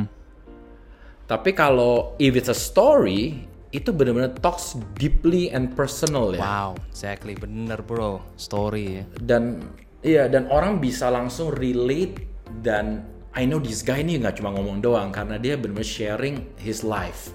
Tapi 1.24 1.50
kalau 1.56 2.18
if 2.20 2.36
it's 2.36 2.52
a 2.52 2.58
story, 2.58 3.46
itu 3.70 3.94
benar-benar 3.94 4.34
talks 4.42 4.74
deeply 4.98 5.46
and 5.48 5.72
personal 5.78 6.34
ya. 6.34 6.42
Wow, 6.42 6.70
exactly 6.90 7.38
bener 7.38 7.80
bro. 7.86 8.18
Story 8.34 9.00
ya. 9.00 9.04
dan 9.22 9.62
iya 10.02 10.26
dan 10.26 10.50
orang 10.50 10.82
bisa 10.82 11.06
langsung 11.06 11.54
relate 11.54 12.18
dan 12.60 13.06
I 13.30 13.46
know 13.46 13.62
this 13.62 13.86
guy 13.86 14.02
ini 14.02 14.18
nggak 14.18 14.42
cuma 14.42 14.50
ngomong 14.50 14.82
doang 14.82 15.14
karena 15.14 15.38
dia 15.38 15.54
benar 15.54 15.86
sharing 15.86 16.58
his 16.58 16.82
life 16.82 17.30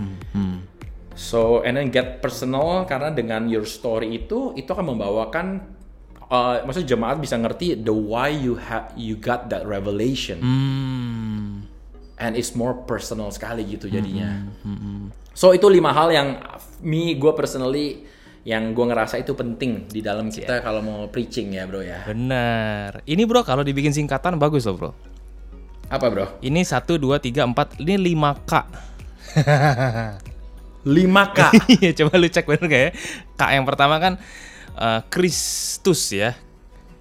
So 1.16 1.64
and 1.64 1.80
then 1.80 1.96
get 1.96 2.20
personal 2.20 2.84
karena 2.84 3.08
dengan 3.10 3.48
your 3.48 3.64
story 3.64 4.20
itu 4.20 4.52
itu 4.60 4.68
akan 4.68 4.96
membawakan 4.96 5.64
uh, 6.28 6.60
maksudnya 6.68 6.92
jemaat 6.92 7.24
bisa 7.24 7.40
ngerti 7.40 7.80
the 7.80 7.96
why 7.96 8.28
you 8.28 8.60
have 8.60 8.92
you 9.00 9.16
got 9.16 9.48
that 9.48 9.64
revelation 9.64 10.44
Hmm. 10.44 11.64
and 12.20 12.36
it's 12.36 12.52
more 12.52 12.84
personal 12.84 13.32
sekali 13.32 13.64
gitu 13.64 13.88
jadinya. 13.88 14.44
So 15.32 15.56
itu 15.56 15.68
lima 15.72 15.96
hal 15.96 16.12
yang 16.12 16.28
me 16.84 17.16
gue 17.16 17.32
personally 17.32 18.04
yang 18.46 18.78
gue 18.78 18.86
ngerasa 18.86 19.18
itu 19.24 19.34
penting 19.34 19.90
di 19.90 20.06
dalam 20.06 20.30
kita 20.30 20.62
kalau 20.62 20.84
mau 20.84 21.00
preaching 21.08 21.56
ya 21.56 21.64
bro 21.66 21.80
ya. 21.82 22.04
Benar. 22.06 23.02
Ini 23.08 23.24
bro 23.24 23.42
kalau 23.48 23.64
dibikin 23.64 23.96
singkatan 23.96 24.36
bagus 24.36 24.68
loh 24.68 24.76
bro. 24.76 24.92
Apa 25.90 26.10
bro? 26.10 26.26
Ini 26.42 26.62
1, 26.66 26.98
2, 26.98 26.98
3, 26.98 27.46
4, 27.46 27.82
ini 27.82 27.96
5K. 28.14 28.52
5K. 30.86 31.40
Iya, 31.82 31.92
coba 31.98 32.14
lu 32.16 32.30
cek 32.30 32.46
bener 32.46 32.66
gak 32.66 32.82
ya? 32.82 32.92
K 33.34 33.42
yang 33.52 33.66
pertama 33.66 33.98
kan 33.98 34.14
eh, 34.72 35.02
Kristus 35.10 36.14
ya. 36.14 36.38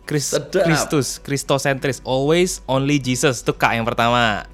Kris- 0.04 0.36
Sedap. 0.36 0.64
Kristus, 0.64 1.16
Kristosentris, 1.20 2.04
always 2.04 2.60
only 2.64 2.96
Jesus. 2.96 3.40
Itu 3.40 3.52
K 3.52 3.76
yang 3.76 3.84
pertama. 3.84 4.44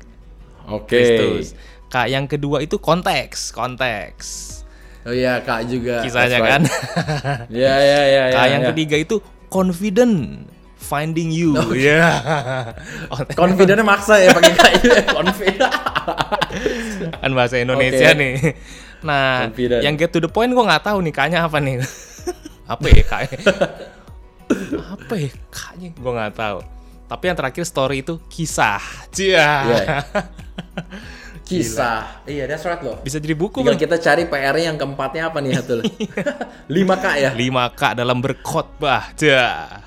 Oke. 0.67 0.95
Kristus. 0.95 1.59
K 1.87 2.07
yang 2.07 2.27
kedua 2.27 2.63
itu 2.63 2.79
konteks, 2.79 3.51
konteks. 3.51 4.27
Oh 5.03 5.11
iya 5.11 5.41
kak 5.41 5.67
juga. 5.67 6.05
Kisahnya 6.05 6.39
kan. 6.39 6.63
right. 6.63 7.51
Ya 7.51 7.75
ya 7.83 8.01
ya. 8.15 8.23
K 8.31 8.39
ya, 8.39 8.43
yang 8.53 8.63
ya. 8.63 8.69
ketiga 8.71 8.95
itu 8.95 9.17
confident, 9.51 10.47
finding 10.77 11.35
you. 11.35 11.59
Iya. 11.75 12.07
Oh, 13.11 13.19
Confidentnya 13.41 13.83
maksa 13.83 14.23
ya 14.23 14.31
pakai 14.31 14.53
kak 14.55 14.71
ya 14.79 15.03
confident. 15.09 15.73
kan 17.23 17.31
bahasa 17.33 17.57
Indonesia 17.59 18.11
Oke. 18.13 18.19
nih. 18.19 18.35
Nah, 19.01 19.49
Confident. 19.49 19.81
yang 19.81 19.95
get 19.97 20.13
to 20.13 20.21
the 20.21 20.29
point 20.29 20.53
gue 20.53 20.65
nggak 20.65 20.85
tahu 20.85 21.01
nih 21.01 21.13
kayaknya 21.15 21.41
apa 21.49 21.59
nih. 21.59 21.81
apa 22.73 22.87
ya 22.87 23.03
kayaknya? 23.03 23.41
apa 24.99 25.15
ya 25.15 25.31
kayaknya 25.49 25.89
gue 25.97 26.13
nggak 26.13 26.35
tahu. 26.37 26.59
Tapi 27.11 27.25
yang 27.27 27.37
terakhir 27.39 27.65
story 27.67 28.07
itu 28.07 28.23
kisah. 28.31 28.83
Cia. 29.11 29.51
Iya. 29.67 29.85
Kisah. 31.51 32.23
Iya, 32.31 32.47
that's 32.47 32.63
right 32.63 32.79
loh. 32.79 33.03
Bisa 33.03 33.19
jadi 33.19 33.35
buku 33.35 33.59
Tinggal 33.59 33.75
kan? 33.75 33.83
kita 33.83 33.97
cari 33.99 34.23
PR-nya 34.31 34.71
yang 34.71 34.79
keempatnya 34.79 35.35
apa 35.35 35.43
nih 35.43 35.59
Hatul? 35.59 35.83
5K 36.71 37.07
ya? 37.19 37.31
5K 37.35 37.83
dalam 37.99 38.23
berkhotbah. 38.23 39.11
Cia. 39.19 39.83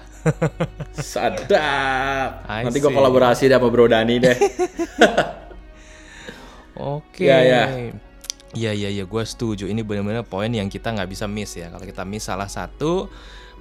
Sadap. 0.91 2.43
Nanti 2.47 2.83
gue 2.83 2.91
kolaborasi 2.91 3.47
deh 3.47 3.55
sama 3.55 3.71
Bro 3.71 3.87
Dani 3.87 4.19
deh. 4.19 4.35
Oke. 6.77 7.25
Ya, 7.29 7.39
ya. 7.43 7.63
Iya 8.53 8.71
iya 8.73 8.89
iya, 8.93 9.03
gue 9.09 9.23
setuju. 9.25 9.65
Ini 9.65 9.81
benar-benar 9.81 10.29
poin 10.29 10.49
yang 10.53 10.69
kita 10.69 10.93
nggak 10.93 11.09
bisa 11.09 11.25
miss 11.25 11.57
ya. 11.57 11.73
Kalau 11.73 11.81
kita 11.81 12.05
miss 12.05 12.29
salah 12.29 12.45
satu, 12.45 13.09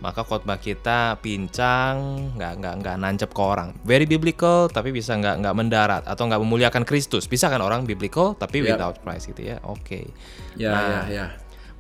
maka 0.05 0.21
khotbah 0.21 0.61
kita 0.61 1.17
pincang, 1.25 2.29
nggak 2.37 2.53
nggak 2.61 2.75
nggak 2.85 2.97
nancep 3.01 3.31
ke 3.33 3.41
orang. 3.41 3.73
Very 3.89 4.05
biblical, 4.05 4.69
tapi 4.69 4.93
bisa 4.93 5.17
nggak 5.17 5.41
nggak 5.41 5.55
mendarat 5.57 6.03
atau 6.05 6.29
nggak 6.29 6.41
memuliakan 6.45 6.85
Kristus. 6.85 7.25
Bisa 7.25 7.49
kan 7.49 7.65
orang 7.65 7.89
biblical 7.89 8.37
tapi 8.37 8.61
Yep. 8.61 8.69
without 8.77 8.97
Christ 9.01 9.33
gitu 9.33 9.43
ya. 9.49 9.57
Oke. 9.65 10.13
Ya 10.61 10.71
Nah, 10.77 10.85
ya 10.85 11.01
ya. 11.09 11.27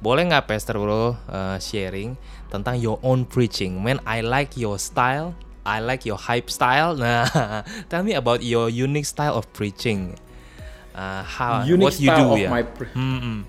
Boleh 0.00 0.26
nggak 0.32 0.48
Pastor 0.48 0.80
Bro 0.80 1.14
uh, 1.28 1.58
sharing 1.60 2.16
tentang 2.48 2.80
your 2.80 2.96
own 3.04 3.28
preaching? 3.28 3.76
Man, 3.78 4.00
I 4.08 4.24
like 4.24 4.56
your 4.56 4.80
style. 4.80 5.36
I 5.62 5.78
like 5.78 6.02
your 6.02 6.18
hype 6.18 6.48
style. 6.50 6.96
Nah, 6.98 7.28
tell 7.92 8.02
me 8.02 8.16
about 8.16 8.40
your 8.42 8.66
unique 8.66 9.06
style 9.06 9.36
of 9.36 9.46
preaching. 9.54 10.16
Uh, 10.92 11.24
how 11.24 11.64
Unique 11.64 11.88
what 11.88 11.96
you 11.96 12.08
style 12.12 12.20
do 12.20 12.32
of 12.36 12.38
ya? 12.38 12.50
my 12.52 12.62
pre- 12.64 12.92
Mm-mm. 12.92 13.48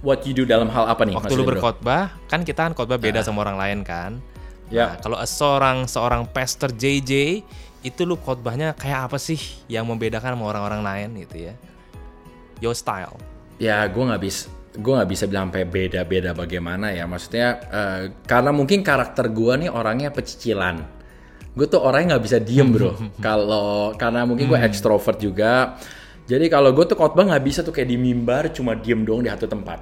What 0.00 0.24
you 0.24 0.32
do 0.32 0.48
dalam 0.48 0.70
hal 0.70 0.88
apa 0.88 1.02
nih? 1.04 1.14
Waktu 1.18 1.34
lu 1.34 1.44
berkhotbah, 1.44 2.14
kan 2.30 2.46
kita 2.46 2.70
kan 2.70 2.72
khotbah 2.72 2.96
beda 2.96 3.20
sama 3.20 3.42
orang 3.44 3.58
lain 3.58 3.78
kan. 3.82 4.22
Ya. 4.70 4.94
Nah, 4.94 5.02
kalau 5.02 5.18
seorang 5.26 5.90
seorang 5.90 6.22
pastor 6.30 6.70
JJ 6.70 7.42
itu 7.82 8.00
lu 8.06 8.14
khotbahnya 8.14 8.78
kayak 8.78 9.10
apa 9.10 9.18
sih 9.18 9.40
yang 9.66 9.84
membedakan 9.84 10.38
sama 10.38 10.44
orang-orang 10.54 10.80
lain 10.86 11.08
gitu 11.26 11.50
ya? 11.50 11.54
Your 12.62 12.78
style. 12.78 13.18
Ya, 13.58 13.82
gue 13.90 14.02
nggak 14.02 14.22
bisa 14.22 14.46
gue 14.78 14.92
nggak 14.94 15.10
bisa 15.10 15.24
bilang 15.26 15.50
sampai 15.50 15.66
beda-beda 15.66 16.30
bagaimana 16.36 16.94
ya 16.94 17.08
maksudnya 17.10 17.58
eh, 17.66 18.02
karena 18.22 18.54
mungkin 18.54 18.86
karakter 18.86 19.26
gue 19.34 19.66
nih 19.66 19.70
orangnya 19.74 20.14
pecicilan 20.14 20.86
gue 21.58 21.66
tuh 21.66 21.82
orangnya 21.82 22.14
nggak 22.14 22.24
bisa 22.24 22.38
diem 22.38 22.70
bro 22.70 22.94
kalau 23.26 23.96
karena 23.98 24.22
mungkin 24.22 24.46
gue 24.46 24.60
ekstrovert 24.62 25.18
juga 25.18 25.74
jadi 26.28 26.46
kalau 26.52 26.76
gue 26.76 26.84
tuh 26.84 26.92
khotbah 26.92 27.24
nggak 27.24 27.44
bisa 27.44 27.64
tuh 27.64 27.72
kayak 27.72 27.88
di 27.88 27.96
mimbar 27.96 28.52
cuma 28.52 28.76
diem 28.76 29.00
doang 29.00 29.24
di 29.24 29.32
satu 29.32 29.48
tempat. 29.48 29.80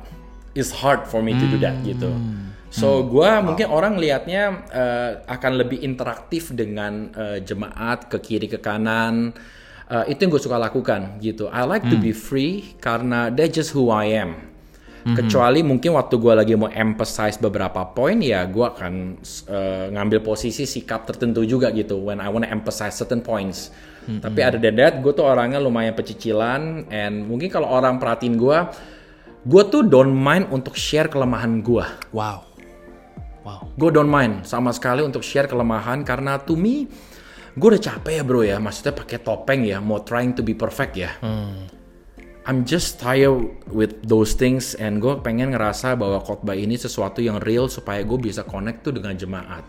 It's 0.54 0.70
hard 0.72 1.04
for 1.04 1.20
me 1.20 1.34
to 1.36 1.44
do 1.50 1.58
that 1.60 1.74
gitu. 1.82 2.08
So 2.70 3.02
gue 3.02 3.28
mungkin 3.42 3.66
orang 3.68 3.98
liatnya 3.98 4.64
eh, 4.70 5.10
akan 5.26 5.52
lebih 5.58 5.82
interaktif 5.82 6.54
dengan 6.54 7.10
eh, 7.12 7.38
jemaat 7.42 8.06
ke 8.06 8.22
kiri 8.22 8.46
ke 8.46 8.62
kanan. 8.62 9.34
Uh, 9.86 10.02
itu 10.10 10.26
yang 10.26 10.34
gue 10.34 10.42
suka 10.42 10.58
lakukan 10.58 11.22
gitu. 11.22 11.46
I 11.46 11.62
like 11.62 11.86
to 11.86 11.94
be 11.94 12.10
free 12.10 12.74
karena 12.82 13.30
that's 13.30 13.54
just 13.54 13.70
who 13.70 13.86
I 13.94 14.18
am. 14.18 14.34
Kecuali 15.14 15.62
mungkin 15.62 15.94
waktu 15.94 16.18
gue 16.18 16.34
lagi 16.34 16.52
mau 16.58 16.66
emphasize 16.66 17.38
beberapa 17.38 17.86
poin 17.94 18.18
ya 18.18 18.42
gue 18.50 18.66
akan 18.66 19.22
uh, 19.46 19.86
ngambil 19.94 20.26
posisi 20.26 20.66
sikap 20.66 21.06
tertentu 21.06 21.46
juga 21.46 21.70
gitu. 21.70 22.02
When 22.02 22.18
I 22.18 22.26
wanna 22.26 22.50
emphasize 22.50 22.98
certain 22.98 23.22
points. 23.22 23.70
Tapi 24.06 24.38
ada 24.38 24.54
than 24.58 24.78
that 24.78 25.02
gue 25.02 25.10
tuh 25.10 25.26
orangnya 25.26 25.58
lumayan 25.58 25.90
pecicilan 25.90 26.86
and 26.94 27.26
mungkin 27.26 27.50
kalau 27.50 27.66
orang 27.66 27.98
perhatiin 27.98 28.38
gue, 28.38 28.58
gue 29.42 29.62
tuh 29.66 29.82
don't 29.82 30.14
mind 30.14 30.46
untuk 30.54 30.78
share 30.78 31.10
kelemahan 31.10 31.58
gue. 31.58 31.86
Wow. 32.14 32.46
Wow. 33.42 33.70
Gue 33.74 33.90
don't 33.90 34.10
mind 34.10 34.46
sama 34.46 34.70
sekali 34.70 35.02
untuk 35.02 35.26
share 35.26 35.50
kelemahan 35.50 36.06
karena 36.06 36.38
to 36.38 36.54
me 36.54 36.86
gue 37.56 37.68
udah 37.72 37.80
capek 37.80 38.20
ya 38.20 38.22
bro 38.22 38.44
ya 38.44 38.56
maksudnya 38.60 38.92
pakai 38.92 39.18
topeng 39.24 39.64
ya 39.64 39.80
mau 39.80 40.04
trying 40.04 40.36
to 40.36 40.44
be 40.44 40.52
perfect 40.52 40.92
ya 41.00 41.16
I'm 42.46 42.62
just 42.62 43.02
tired 43.02 43.58
with 43.74 44.06
those 44.06 44.38
things 44.38 44.78
and 44.78 45.02
gue 45.02 45.18
pengen 45.18 45.50
ngerasa 45.50 45.98
bahwa 45.98 46.22
khotbah 46.22 46.54
ini 46.54 46.78
sesuatu 46.78 47.18
yang 47.18 47.42
real 47.42 47.66
supaya 47.66 48.06
gue 48.06 48.14
bisa 48.22 48.46
connect 48.46 48.86
tuh 48.86 48.94
dengan 48.94 49.18
jemaat. 49.18 49.66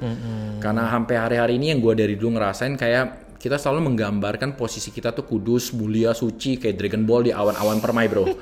Karena 0.61 0.85
sampai 0.93 1.15
hari-hari 1.17 1.57
ini 1.57 1.73
yang 1.73 1.81
gue 1.81 1.97
dari 1.97 2.13
dulu 2.13 2.37
ngerasain 2.37 2.77
kayak 2.77 3.26
kita 3.37 3.61
selalu 3.61 3.93
menggambarkan 3.93 4.57
posisi 4.57 4.89
kita 4.89 5.13
tuh 5.13 5.23
kudus, 5.29 5.71
mulia, 5.71 6.11
suci 6.11 6.57
kayak 6.57 6.75
Dragon 6.75 7.05
Ball 7.05 7.29
di 7.29 7.31
awan-awan 7.31 7.77
permai 7.77 8.09
bro. 8.09 8.25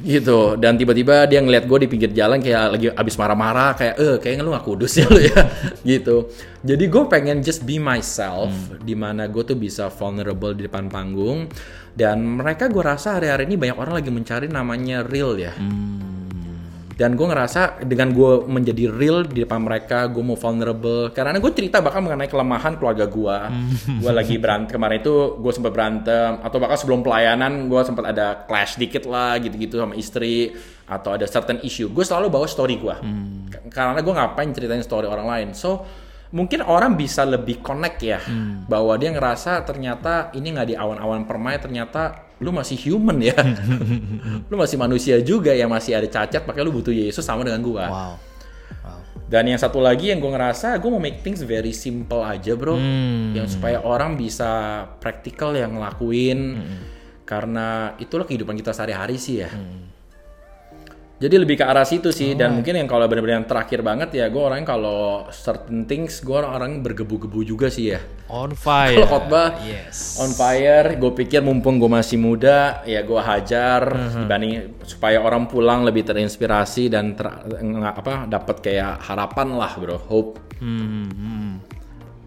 Gitu. 0.00 0.56
Dan 0.56 0.78
tiba-tiba 0.78 1.26
dia 1.26 1.42
ngeliat 1.42 1.66
gue 1.66 1.84
di 1.84 1.88
pinggir 1.90 2.12
jalan 2.14 2.38
kayak 2.38 2.64
lagi 2.72 2.86
abis 2.94 3.14
marah-marah 3.18 3.74
kayak 3.74 3.94
eh 3.98 4.16
kayaknya 4.22 4.42
lu 4.46 4.54
gak 4.54 4.64
kudus 4.64 4.92
ya 4.96 5.06
lu 5.10 5.20
ya. 5.20 5.40
Gitu. 5.96 6.30
Jadi 6.62 6.84
gue 6.86 7.02
pengen 7.08 7.42
just 7.42 7.64
be 7.64 7.80
myself 7.80 8.52
di 8.80 8.94
mana 8.94 9.26
gue 9.26 9.42
tuh 9.42 9.58
bisa 9.58 9.88
vulnerable 9.88 10.52
di 10.52 10.68
depan 10.68 10.86
panggung. 10.86 11.48
Dan 11.90 12.22
mereka 12.38 12.70
gue 12.70 12.80
rasa 12.80 13.18
hari-hari 13.18 13.50
ini 13.50 13.58
banyak 13.58 13.76
orang 13.76 13.94
lagi 13.98 14.10
mencari 14.14 14.46
namanya 14.46 15.02
real 15.02 15.34
ya 15.34 15.52
dan 17.00 17.16
gue 17.16 17.24
ngerasa 17.24 17.80
dengan 17.88 18.12
gue 18.12 18.44
menjadi 18.44 18.92
real 18.92 19.24
di 19.24 19.48
depan 19.48 19.64
mereka 19.64 20.04
gue 20.12 20.20
mau 20.20 20.36
vulnerable. 20.36 21.08
Karena 21.16 21.40
gue 21.40 21.48
cerita 21.56 21.80
bahkan 21.80 22.04
mengenai 22.04 22.28
kelemahan 22.28 22.76
keluarga 22.76 23.08
gue 23.08 23.36
gue 24.04 24.12
lagi 24.12 24.36
berantem 24.36 24.76
kemarin 24.76 25.00
itu 25.00 25.40
gue 25.40 25.48
sempat 25.48 25.72
berantem. 25.72 26.44
Atau 26.44 26.60
bahkan 26.60 26.76
sebelum 26.76 27.00
pelayanan 27.00 27.72
gue 27.72 27.80
sempat 27.88 28.04
ada 28.12 28.44
clash 28.44 28.76
dikit 28.76 29.08
lah 29.08 29.40
gitu-gitu 29.40 29.80
sama 29.80 29.96
istri. 29.96 30.52
Atau 30.84 31.16
ada 31.16 31.24
certain 31.24 31.56
issue. 31.64 31.88
Gue 31.88 32.04
selalu 32.04 32.28
bawa 32.28 32.44
story 32.44 32.76
gue 32.76 32.96
karena 33.72 34.04
gue 34.04 34.14
ngapain 34.20 34.52
ceritain 34.52 34.84
story 34.84 35.08
orang 35.08 35.24
lain. 35.24 35.48
So 35.56 35.80
mungkin 36.36 36.60
orang 36.60 37.00
bisa 37.00 37.24
lebih 37.24 37.64
connect 37.64 38.04
ya. 38.04 38.20
Bahwa 38.68 39.00
dia 39.00 39.08
ngerasa 39.08 39.64
ternyata 39.64 40.36
ini 40.36 40.52
nggak 40.52 40.68
di 40.68 40.76
awan-awan 40.76 41.24
permai 41.24 41.56
ternyata 41.56 42.28
lu 42.40 42.50
masih 42.50 42.76
human 42.88 43.20
ya. 43.20 43.36
Lu 44.50 44.56
masih 44.56 44.80
manusia 44.80 45.20
juga 45.20 45.52
yang 45.52 45.68
masih 45.68 45.92
ada 45.92 46.08
cacat 46.08 46.48
makanya 46.48 46.66
lu 46.66 46.74
butuh 46.80 46.90
Yesus 46.90 47.20
sama 47.20 47.44
dengan 47.44 47.60
gua. 47.60 47.86
Wow. 47.86 48.14
Wow. 48.80 49.00
dan 49.30 49.44
yang 49.46 49.60
satu 49.60 49.82
lagi 49.82 50.14
yang 50.14 50.22
gue 50.22 50.30
ngerasa 50.30 50.78
gue 50.78 50.90
mau 50.90 51.02
make 51.02 51.22
things 51.26 51.44
very 51.44 51.76
simple 51.76 52.24
aja 52.24 52.56
bro. 52.56 52.80
Yang 53.36 53.60
supaya 53.60 53.84
orang 53.84 54.16
bisa 54.16 54.82
praktikal 54.98 55.52
yang 55.52 55.76
ngelakuin. 55.76 56.40
Karena 57.28 57.94
itulah 58.02 58.26
kehidupan 58.26 58.58
kita 58.58 58.74
sehari-hari 58.74 59.14
sih 59.14 59.44
ya 59.46 59.50
jadi 61.20 61.36
lebih 61.36 61.54
ke 61.54 61.64
arah 61.64 61.84
situ 61.84 62.08
sih 62.10 62.32
dan 62.32 62.56
mungkin 62.56 62.72
yang 62.74 62.88
kalau 62.88 63.04
benar-benar 63.04 63.36
yang 63.38 63.46
terakhir 63.46 63.80
banget 63.80 64.08
ya 64.10 64.26
gue 64.26 64.40
orang 64.40 64.64
kalau 64.64 65.28
certain 65.28 65.84
things 65.84 66.18
gue 66.18 66.32
orang 66.34 66.80
bergebu-gebu 66.80 67.44
juga 67.44 67.68
sih 67.68 67.92
ya 67.92 68.00
On 68.26 68.48
fire. 68.58 68.96
kalau 68.96 69.08
khotbah 69.10 69.60
Yes. 69.60 70.16
on 70.16 70.32
fire 70.32 70.96
gue 70.96 71.12
pikir 71.14 71.40
mumpung 71.40 71.76
gue 71.76 71.86
masih 71.86 72.16
muda 72.16 72.80
ya 72.82 73.00
gue 73.00 73.20
hajar 73.20 73.84
dibanding 74.16 74.80
supaya 74.82 75.20
orang 75.20 75.44
pulang 75.44 75.84
lebih 75.84 76.02
terinspirasi 76.02 76.88
dan 76.88 77.12
ter, 77.12 77.28
apa 77.86 78.24
dapat 78.24 78.56
kayak 78.60 78.98
harapan 79.00 79.48
lah 79.52 79.76
bro 79.76 80.00
hope 80.00 80.40
Hmm, 80.56 81.08
hmm. 81.08 81.52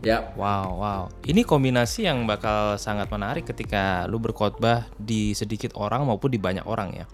ya 0.01 0.33
Wow, 0.33 0.67
wow. 0.75 1.03
Ini 1.21 1.41
kombinasi 1.41 2.05
yang 2.05 2.25
bakal 2.25 2.75
sangat 2.75 3.07
menarik 3.07 3.45
ketika 3.45 4.05
lu 4.05 4.17
berkhotbah 4.17 4.89
di 4.97 5.31
sedikit 5.31 5.73
orang 5.73 6.03
maupun 6.03 6.27
di 6.27 6.37
banyak 6.37 6.65
orang 6.65 6.89
ya. 6.93 7.05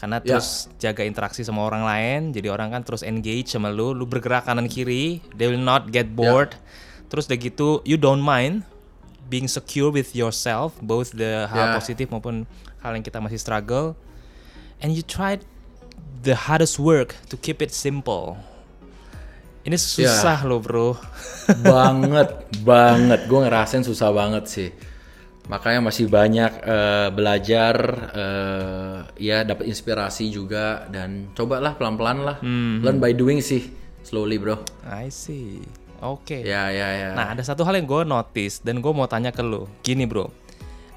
Karena 0.00 0.16
Ya. 0.24 0.40
terus 0.40 0.72
jaga 0.80 1.04
interaksi 1.04 1.44
sama 1.44 1.60
orang 1.62 1.84
lain 1.84 2.20
jadi 2.32 2.48
orang 2.48 2.72
kan 2.72 2.80
terus 2.80 3.04
engage 3.04 3.52
sama 3.52 3.68
lu 3.68 3.92
lu 3.92 4.08
bergerak 4.08 4.48
kanan 4.48 4.64
kiri 4.64 5.20
they 5.36 5.44
will 5.46 5.60
not 5.60 5.92
Ya. 5.92 6.00
get 6.00 6.16
bored 6.16 6.56
terus 7.12 7.28
udah 7.28 7.36
gitu 7.36 7.68
you 7.84 8.00
don't 8.00 8.24
mind 8.24 8.64
being 9.28 9.44
secure 9.46 9.92
with 9.92 10.16
yourself 10.16 10.72
both 10.80 11.12
the 11.12 11.44
hal 11.46 11.70
Ya. 11.70 11.76
positif 11.76 12.08
maupun 12.08 12.48
hal 12.80 12.96
yang 12.96 13.04
kita 13.04 13.20
masih 13.20 13.36
struggle 13.36 13.92
and 14.80 14.96
you 14.96 15.04
tried 15.04 15.44
the 16.24 16.32
hardest 16.48 16.80
work 16.80 17.12
to 17.28 17.36
keep 17.36 17.60
it 17.60 17.68
simple 17.70 18.40
ini 19.62 19.76
Ya. 19.76 20.08
susah 20.08 20.40
loh 20.48 20.64
bro 20.64 20.96
banget 21.60 22.28
banget 22.64 23.20
gue 23.28 23.40
ngerasain 23.44 23.84
susah 23.84 24.08
banget 24.10 24.44
sih 24.48 24.68
makanya 25.50 25.82
masih 25.82 26.06
banyak 26.06 26.52
eh, 26.62 27.08
belajar 27.10 27.74
eh, 28.14 28.98
ya 29.18 29.42
dapat 29.42 29.66
inspirasi 29.66 30.30
juga 30.30 30.86
dan 30.86 31.34
cobalah 31.34 31.74
pelan-pelan 31.74 32.18
lah 32.22 32.36
learn 32.86 33.02
by 33.02 33.10
doing 33.10 33.42
sih 33.42 33.66
slowly 34.06 34.38
bro 34.38 34.62
I 34.86 35.10
see 35.10 35.58
oke 35.98 36.46
ya 36.46 36.70
ya 36.70 36.88
ya 36.94 37.10
Nah, 37.18 37.34
ada 37.34 37.42
satu 37.42 37.66
hal 37.66 37.82
yang 37.82 37.90
gue 37.90 38.06
notice 38.06 38.62
dan 38.62 38.78
gue 38.80 38.92
mau 38.94 39.04
tanya 39.04 39.28
ke 39.28 39.44
lu. 39.44 39.68
Gini, 39.84 40.08
bro. 40.08 40.32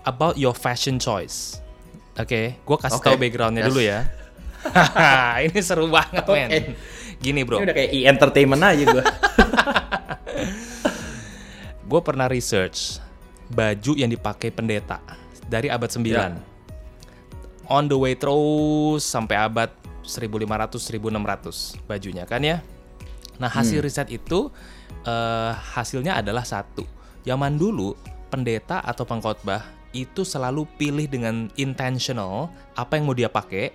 About 0.08 0.40
your 0.40 0.56
fashion 0.56 0.96
choice. 1.02 1.60
Oke, 2.16 2.56
gue 2.64 2.78
kasih 2.80 3.02
Oke, 3.02 3.12
tahu 3.12 3.18
backgroundnya 3.20 3.66
yes. 3.66 3.68
dulu 3.68 3.82
ya. 3.84 4.00
Ini 5.52 5.60
seru 5.60 5.92
banget, 5.92 6.24
men. 6.24 6.48
Oke. 6.48 6.60
Gini, 7.20 7.44
bro. 7.44 7.60
ini 7.60 7.68
udah 7.68 7.76
kayak 7.76 7.92
e-entertainment 7.92 8.64
aja 8.64 8.84
gue 8.84 9.04
Gue 11.92 12.02
pernah 12.04 12.28
research 12.28 13.00
baju 13.52 13.94
yang 13.98 14.08
dipakai 14.12 14.54
pendeta 14.54 15.04
dari 15.52 15.68
abad 15.68 15.90
9. 15.90 16.08
Ya. 16.08 16.40
On 17.68 17.88
the 17.88 17.96
way 17.96 18.16
terus 18.16 19.04
sampai 19.04 19.40
abad 19.40 19.72
1500 20.04 20.80
1600 20.80 21.80
bajunya 21.88 22.24
kan 22.28 22.44
ya. 22.44 22.60
Nah, 23.40 23.50
hasil 23.50 23.82
Hmm. 23.82 23.88
riset 23.88 24.08
itu 24.14 24.52
eh, 25.04 25.52
hasilnya 25.76 26.24
adalah 26.24 26.48
satu. 26.48 26.88
Zaman 27.28 27.60
dulu 27.60 27.96
pendeta 28.32 28.80
atau 28.80 29.04
pengkhotbah 29.04 29.64
itu 29.94 30.26
selalu 30.26 30.66
pilih 30.76 31.06
dengan 31.06 31.48
intentional 31.56 32.50
apa 32.74 32.98
yang 32.98 33.06
mau 33.06 33.16
dia 33.16 33.30
pakai 33.30 33.70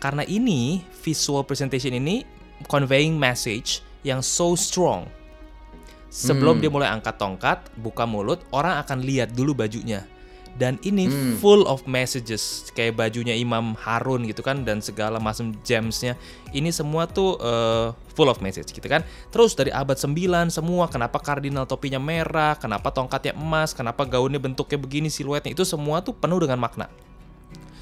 karena 0.00 0.24
ini 0.24 0.80
visual 1.04 1.44
presentation 1.44 1.92
ini 1.92 2.24
conveying 2.64 3.20
message 3.20 3.84
yang 4.00 4.24
so 4.24 4.56
strong 4.56 5.04
Sebelum 6.10 6.58
dia 6.58 6.66
mulai 6.66 6.90
angkat 6.90 7.16
tongkat, 7.22 7.70
buka 7.78 8.02
mulut, 8.02 8.42
orang 8.50 8.82
akan 8.82 8.98
lihat 9.06 9.30
dulu 9.30 9.54
bajunya. 9.54 10.02
Dan 10.58 10.76
ini 10.82 11.06
full 11.38 11.62
of 11.70 11.86
messages, 11.86 12.74
kayak 12.74 12.98
bajunya 12.98 13.38
Imam 13.38 13.78
Harun 13.78 14.26
gitu 14.26 14.42
kan, 14.42 14.66
dan 14.66 14.82
segala 14.82 15.22
macam 15.22 15.54
gemsnya. 15.62 16.18
Ini 16.50 16.74
semua 16.74 17.06
tuh 17.06 17.38
eh, 17.38 17.94
full 18.18 18.26
of 18.26 18.42
message 18.42 18.74
gitu 18.74 18.84
kan. 18.90 19.06
Terus 19.30 19.54
dari 19.54 19.70
abad 19.70 19.94
9 19.94 20.50
semua, 20.50 20.90
kenapa 20.90 21.22
kardinal 21.22 21.70
topinya 21.70 22.02
merah, 22.02 22.58
kenapa 22.58 22.90
tongkatnya 22.90 23.38
emas, 23.38 23.70
kenapa 23.70 24.02
gaunnya 24.02 24.42
bentuknya 24.42 24.76
begini, 24.76 25.06
siluetnya, 25.06 25.54
itu 25.54 25.62
semua 25.62 26.02
tuh 26.02 26.18
penuh 26.18 26.42
dengan 26.42 26.58
makna. 26.58 26.90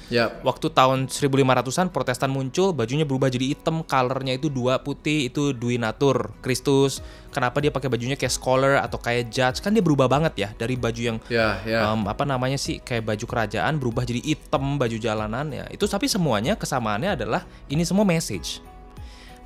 Ya 0.09 0.33
Waktu 0.41 0.73
tahun 0.73 1.07
1500-an 1.07 1.93
Protestan 1.93 2.33
muncul, 2.33 2.73
bajunya 2.73 3.05
berubah 3.05 3.29
jadi 3.29 3.53
hitam, 3.53 3.85
colornya 3.85 4.35
itu 4.35 4.49
dua 4.49 4.81
putih, 4.81 5.29
itu 5.29 5.53
Dwi 5.53 5.77
Natur, 5.77 6.33
Kristus. 6.41 6.99
Kenapa 7.29 7.61
dia 7.61 7.69
pakai 7.69 7.87
bajunya 7.87 8.17
kayak 8.17 8.33
scholar 8.33 8.81
atau 8.81 8.97
kayak 8.97 9.29
judge? 9.29 9.61
Kan 9.61 9.77
dia 9.77 9.85
berubah 9.85 10.09
banget 10.09 10.33
ya 10.35 10.49
dari 10.57 10.73
baju 10.73 11.01
yang 11.13 11.17
ya 11.29 11.61
ya 11.61 11.93
em, 11.93 12.01
apa 12.09 12.25
namanya 12.25 12.57
sih 12.57 12.81
kayak 12.81 13.05
baju 13.05 13.25
kerajaan 13.29 13.77
berubah 13.77 14.03
jadi 14.03 14.21
hitam 14.25 14.81
baju 14.81 14.97
jalanan 14.97 15.47
ya. 15.53 15.65
Itu 15.69 15.85
tapi 15.85 16.09
semuanya 16.09 16.57
kesamaannya 16.57 17.15
adalah 17.15 17.45
ini 17.69 17.85
semua 17.85 18.03
message. 18.03 18.65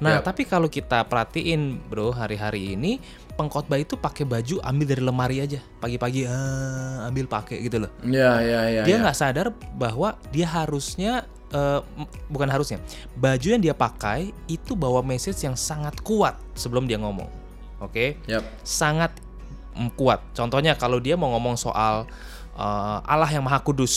Nah, 0.04 0.20
Yap. 0.20 0.34
tapi 0.34 0.44
kalau 0.44 0.68
kita 0.68 1.06
perhatiin, 1.08 1.80
Bro, 1.88 2.12
hari-hari 2.12 2.76
ini 2.76 3.00
pengkhotbah 3.34 3.78
itu 3.78 3.98
pakai 3.98 4.24
baju 4.24 4.62
ambil 4.62 4.86
dari 4.86 5.02
lemari 5.02 5.38
aja. 5.40 5.60
Pagi-pagi 5.78 6.26
ah, 6.26 7.10
ambil 7.10 7.26
pakai 7.26 7.62
gitu 7.62 7.82
loh 7.82 7.92
ya 8.06 8.38
ya 8.40 8.62
ya 8.70 8.82
dia 8.84 8.96
ya. 8.96 9.02
nggak 9.02 9.18
sadar 9.18 9.48
bahwa 9.74 10.14
dia 10.30 10.46
harusnya 10.46 11.26
m- 11.54 12.10
bukan 12.28 12.50
harusnya 12.50 12.78
baju 13.14 13.48
yang 13.48 13.62
dia 13.62 13.74
pakai 13.74 14.30
itu 14.46 14.74
bawa 14.74 15.02
message 15.02 15.42
yang 15.42 15.54
sangat 15.54 15.98
kuat 16.02 16.34
sebelum 16.54 16.86
dia 16.86 16.98
ngomong 16.98 17.30
oke 17.78 18.18
Yap. 18.26 18.42
sangat 18.62 19.14
mm, 19.74 19.94
kuat 19.94 20.22
contohnya 20.34 20.74
kalau 20.74 20.98
dia 20.98 21.14
mau 21.14 21.30
ngomong 21.34 21.54
soal 21.54 22.10
eh, 22.54 22.98
Allah 23.06 23.30
yang 23.30 23.46
maha 23.46 23.62
kudus 23.62 23.94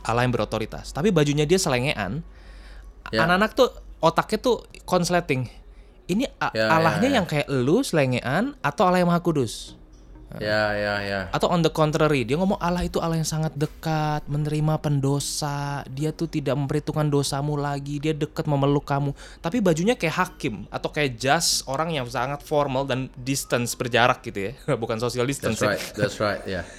Allah 0.00 0.24
yang 0.24 0.32
berotoritas 0.32 0.92
tapi 0.92 1.08
bajunya 1.08 1.44
dia 1.44 1.56
selengean 1.56 2.20
Ya. 3.08 3.24
anak-anak 3.24 3.56
tuh 3.56 3.72
otaknya 4.04 4.36
tuh 4.36 4.56
konsleting 4.84 5.48
ini 6.08 6.24
Ya, 6.38 6.50
ya, 6.54 6.66
Allahnya 6.70 7.08
ya. 7.10 7.16
yang 7.18 7.26
kayak 7.26 7.46
lu 7.50 7.82
selengean 7.82 8.54
atau 8.62 8.86
Allah 8.86 9.02
yang 9.02 9.10
maha 9.10 9.18
kudus? 9.18 9.74
Ya 10.36 10.76
ya 10.76 10.94
ya. 11.00 11.20
Atau 11.32 11.48
on 11.48 11.64
the 11.64 11.72
contrary 11.72 12.20
dia 12.28 12.36
ngomong 12.36 12.60
Allah 12.60 12.84
itu 12.84 13.00
Allah 13.00 13.16
yang 13.16 13.24
sangat 13.24 13.56
dekat 13.56 14.28
menerima 14.28 14.76
pendosa 14.76 15.80
dia 15.88 16.12
tuh 16.12 16.28
tidak 16.28 16.52
memperhitungkan 16.52 17.08
dosamu 17.08 17.56
lagi 17.56 17.96
dia 17.96 18.12
dekat 18.12 18.44
memeluk 18.44 18.84
kamu. 18.84 19.16
Tapi 19.40 19.64
bajunya 19.64 19.96
kayak 19.96 20.14
hakim 20.14 20.68
atau 20.68 20.92
kayak 20.92 21.16
jas 21.16 21.64
orang 21.64 21.96
yang 21.96 22.04
sangat 22.04 22.44
formal 22.44 22.84
dan 22.84 23.08
distance 23.16 23.72
berjarak 23.72 24.20
gitu 24.20 24.52
ya. 24.52 24.76
Bukan 24.82 25.00
social 25.00 25.24
distance 25.24 25.58
that's 25.58 25.64
ya. 25.64 25.72
right 25.72 25.84
that's 25.96 26.18
right 26.20 26.42
ya 26.44 26.62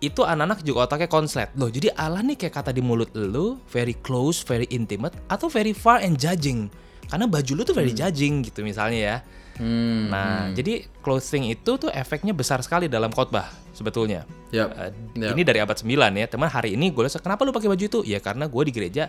itu 0.00 0.24
anak-anak 0.24 0.64
juga 0.64 0.88
otaknya 0.88 1.08
konslet. 1.08 1.48
Loh 1.56 1.72
jadi 1.72 1.92
Allah 1.96 2.20
nih 2.20 2.36
kayak 2.36 2.52
kata 2.52 2.70
di 2.72 2.84
mulut 2.84 3.12
lu 3.16 3.56
very 3.72 3.96
close 3.96 4.44
very 4.44 4.68
intimate 4.68 5.16
atau 5.32 5.48
very 5.48 5.72
far 5.72 6.04
and 6.04 6.20
judging 6.20 6.68
karena 7.10 7.26
baju 7.26 7.52
lu 7.52 7.62
tuh 7.62 7.74
very 7.74 7.90
judging 7.90 8.46
gitu 8.46 8.62
misalnya 8.62 8.98
ya 8.98 9.16
hmm 9.58 10.08
nah 10.08 10.48
jadi 10.54 10.86
clothing 11.04 11.50
itu 11.50 11.76
tuh 11.76 11.90
efeknya 11.90 12.32
besar 12.32 12.62
sekali 12.62 12.86
dalam 12.88 13.10
khotbah 13.10 13.50
sebetulnya 13.74 14.24
Yap. 14.50 14.68
Uh, 14.74 14.90
Yap. 15.14 15.30
Ini 15.38 15.42
dari 15.46 15.62
abad 15.62 15.78
9 15.78 15.86
ya. 16.10 16.26
Teman 16.26 16.50
hari 16.50 16.74
ini 16.74 16.90
gue 16.90 17.06
lihat 17.06 17.22
kenapa 17.22 17.46
lu 17.46 17.54
pakai 17.54 17.70
baju 17.70 17.84
itu? 17.86 18.02
Ya 18.02 18.18
karena 18.18 18.50
gue 18.50 18.62
di 18.66 18.74
gereja 18.74 19.06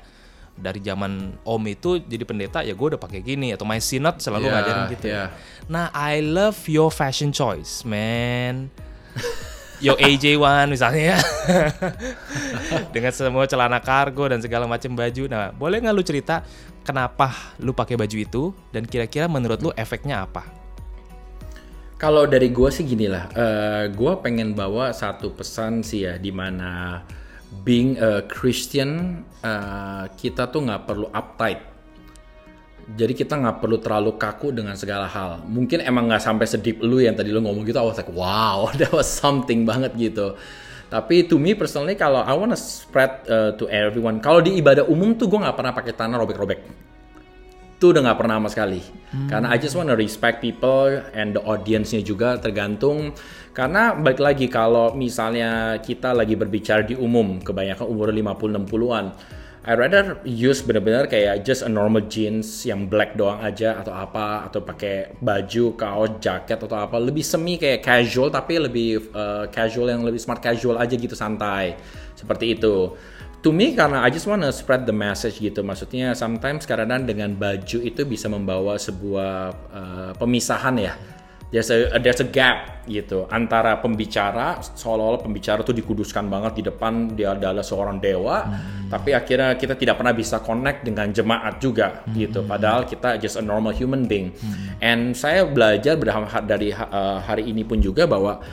dari 0.54 0.78
zaman 0.86 1.34
om 1.42 1.64
itu 1.66 1.98
jadi 1.98 2.22
pendeta 2.30 2.62
ya 2.62 2.78
gue 2.78 2.88
udah 2.94 3.02
pakai 3.02 3.26
gini 3.26 3.50
atau 3.50 3.66
my 3.66 3.82
synod 3.82 4.22
selalu 4.22 4.46
Ya, 4.46 4.54
ngajarin 4.54 4.84
gitu. 4.94 5.06
ya. 5.10 5.34
Nah, 5.66 5.90
I 5.98 6.22
love 6.22 6.62
your 6.70 6.94
fashion 6.94 7.34
choice, 7.34 7.82
man. 7.82 8.70
Yo 9.82 9.98
AJ1 9.98 10.70
misalnya 10.70 11.18
ya. 11.18 11.20
Dengan 12.94 13.10
semua 13.10 13.50
celana 13.50 13.82
kargo 13.82 14.30
dan 14.30 14.38
segala 14.38 14.70
macam 14.70 14.94
baju. 14.94 15.24
Nah, 15.26 15.50
boleh 15.50 15.82
nggak 15.82 15.96
lu 15.98 16.06
cerita 16.06 16.46
kenapa 16.86 17.34
lu 17.58 17.74
pakai 17.74 17.98
baju 17.98 18.18
itu 18.22 18.44
dan 18.70 18.86
kira-kira 18.86 19.26
menurut 19.26 19.58
lu 19.58 19.74
efeknya 19.74 20.30
apa? 20.30 20.46
Kalau 21.98 22.30
dari 22.30 22.50
gue 22.50 22.70
sih 22.70 22.86
gini 22.86 23.06
lah, 23.10 23.30
eh 23.34 23.86
gue 23.94 24.14
pengen 24.22 24.58
bawa 24.58 24.90
satu 24.90 25.34
pesan 25.34 25.86
sih 25.86 26.06
ya, 26.06 26.18
di 26.18 26.34
mana 26.34 27.02
being 27.62 27.98
a 27.98 28.26
Christian 28.26 29.22
eh, 29.42 30.06
kita 30.14 30.50
tuh 30.50 30.66
nggak 30.66 30.86
perlu 30.86 31.10
uptight. 31.10 31.71
Jadi 32.92 33.14
kita 33.16 33.40
nggak 33.40 33.64
perlu 33.64 33.78
terlalu 33.80 34.20
kaku 34.20 34.52
dengan 34.52 34.76
segala 34.76 35.08
hal. 35.08 35.44
Mungkin 35.48 35.82
emang 35.82 36.12
nggak 36.12 36.24
sampai 36.24 36.46
sedip 36.46 36.84
lu 36.84 37.00
yang 37.00 37.16
tadi 37.16 37.32
lu 37.32 37.40
ngomong 37.40 37.64
gitu, 37.64 37.80
I 37.80 37.88
was 37.88 37.98
like 37.98 38.12
wow, 38.12 38.68
that 38.80 38.92
was 38.92 39.08
something 39.08 39.64
banget 39.64 39.96
gitu. 39.96 40.36
Tapi 40.92 41.24
to 41.32 41.40
me 41.40 41.56
personally, 41.56 41.96
kalau 41.96 42.20
I 42.20 42.36
wanna 42.36 42.60
spread 42.60 43.24
uh, 43.32 43.56
to 43.56 43.64
everyone, 43.72 44.20
kalau 44.20 44.44
di 44.44 44.60
ibadah 44.60 44.84
umum 44.92 45.16
tuh 45.16 45.32
gue 45.32 45.40
nggak 45.40 45.56
pernah 45.56 45.72
pakai 45.72 45.94
tanah 45.96 46.20
robek-robek 46.20 46.92
itu 47.82 47.90
udah 47.90 48.06
nggak 48.06 48.20
pernah 48.22 48.38
sama 48.38 48.50
sekali 48.54 48.78
karena 49.26 49.50
I 49.50 49.58
just 49.58 49.74
wanna 49.74 49.98
respect 49.98 50.38
people 50.38 51.02
and 51.18 51.34
the 51.34 51.42
audience-nya 51.42 52.06
juga 52.06 52.38
tergantung 52.38 53.10
karena 53.58 53.98
balik 53.98 54.22
lagi 54.22 54.46
kalau 54.46 54.94
misalnya 54.94 55.82
kita 55.82 56.14
lagi 56.14 56.38
berbicara 56.38 56.86
di 56.86 56.94
umum 56.94 57.42
kebanyakan 57.42 57.90
umur 57.90 58.14
50-60an 58.14 59.06
I 59.62 59.78
rather 59.78 60.18
use 60.26 60.66
benar-benar 60.66 61.06
kayak 61.06 61.46
just 61.46 61.62
a 61.62 61.70
normal 61.70 62.10
jeans 62.10 62.66
yang 62.66 62.90
black 62.90 63.14
doang 63.14 63.46
aja 63.46 63.78
atau 63.78 63.94
apa 63.94 64.50
atau 64.50 64.66
pakai 64.66 65.14
baju 65.22 65.78
kaos 65.78 66.18
jaket 66.18 66.66
atau 66.66 66.82
apa. 66.82 66.98
Lebih 66.98 67.22
semi 67.22 67.62
kayak 67.62 67.86
casual 67.86 68.34
tapi 68.34 68.58
lebih 68.58 69.14
uh, 69.14 69.46
casual 69.54 69.94
yang 69.94 70.02
lebih 70.02 70.18
smart 70.18 70.42
casual 70.42 70.82
aja 70.82 70.98
gitu 70.98 71.14
santai. 71.14 71.78
Seperti 72.18 72.58
itu. 72.58 72.98
To 73.46 73.54
me 73.54 73.78
karena 73.78 74.02
I 74.02 74.10
just 74.10 74.26
wanna 74.26 74.50
spread 74.50 74.90
the 74.90 74.98
message 74.98 75.38
gitu. 75.38 75.62
Maksudnya 75.62 76.18
sometimes 76.18 76.66
kadang 76.66 77.06
dengan 77.06 77.38
baju 77.38 77.86
itu 77.86 78.02
bisa 78.02 78.26
membawa 78.34 78.82
sebuah 78.82 79.34
uh, 79.70 80.12
pemisahan 80.18 80.74
ya 80.82 80.98
there's 81.52 81.70
a 81.70 82.00
there's 82.00 82.24
a 82.24 82.28
gap 82.32 82.88
gitu 82.88 83.28
antara 83.30 83.78
pembicara 83.78 84.58
seolah-olah 84.64 85.22
pembicara 85.22 85.62
tuh 85.62 85.76
dikuduskan 85.76 86.32
banget 86.32 86.64
di 86.64 86.64
depan 86.66 87.14
dia 87.14 87.36
adalah 87.38 87.62
seorang 87.62 88.02
dewa 88.02 88.48
tapi 88.92 89.16
akhirnya 89.16 89.56
kita 89.56 89.80
tidak 89.80 89.96
pernah 89.96 90.12
bisa 90.12 90.44
connect 90.44 90.84
dengan 90.84 91.08
jemaat 91.16 91.64
juga 91.64 92.04
gitu. 92.12 92.44
Padahal 92.44 92.84
kita 92.84 93.16
just 93.24 93.40
a 93.40 93.44
normal 93.44 93.72
human 93.72 94.04
being. 94.04 94.36
And 94.84 95.16
saya 95.16 95.48
belajar 95.48 95.96
berdasarkan 95.96 96.44
dari 96.44 96.76
uh, 96.76 97.24
hari 97.24 97.48
ini 97.48 97.64
pun 97.64 97.80
juga 97.80 98.04
bahwa 98.04 98.44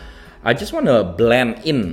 I 0.46 0.54
just 0.54 0.70
wanna 0.70 1.02
blend 1.02 1.66
in. 1.66 1.90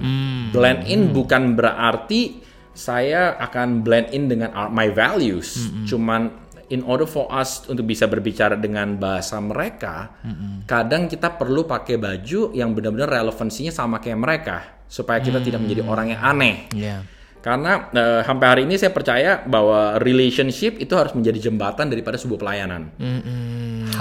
Blend 0.54 0.86
in 0.86 1.10
bukan 1.10 1.58
berarti 1.58 2.46
saya 2.78 3.34
akan 3.42 3.82
blend 3.82 4.14
in 4.14 4.30
dengan 4.30 4.54
my 4.70 4.94
values. 4.94 5.74
Cuman 5.90 6.45
in 6.70 6.82
order 6.86 7.06
for 7.06 7.30
us 7.30 7.66
untuk 7.70 7.86
bisa 7.86 8.10
berbicara 8.10 8.58
dengan 8.58 8.98
bahasa 8.98 9.38
mereka, 9.38 10.18
kadang 10.66 11.06
kita 11.06 11.36
perlu 11.38 11.66
pakai 11.66 12.00
baju 12.00 12.54
yang 12.54 12.74
benar-benar 12.74 13.22
relevansinya 13.22 13.74
sama 13.74 14.02
kayak 14.02 14.20
mereka 14.20 14.58
supaya 14.86 15.20
kita 15.22 15.42
tidak 15.42 15.60
menjadi 15.62 15.82
orang 15.86 16.14
yang 16.14 16.22
aneh. 16.22 16.56
Yeah. 16.74 17.02
Karena 17.46 17.94
eh, 17.94 18.22
sampai 18.26 18.48
hari 18.50 18.62
ini 18.66 18.74
saya 18.74 18.90
percaya 18.90 19.46
bahwa 19.46 20.02
relationship 20.02 20.82
itu 20.82 20.98
harus 20.98 21.14
menjadi 21.14 21.50
jembatan 21.50 21.94
daripada 21.94 22.18
sebuah 22.18 22.42
pelayanan. 22.42 22.90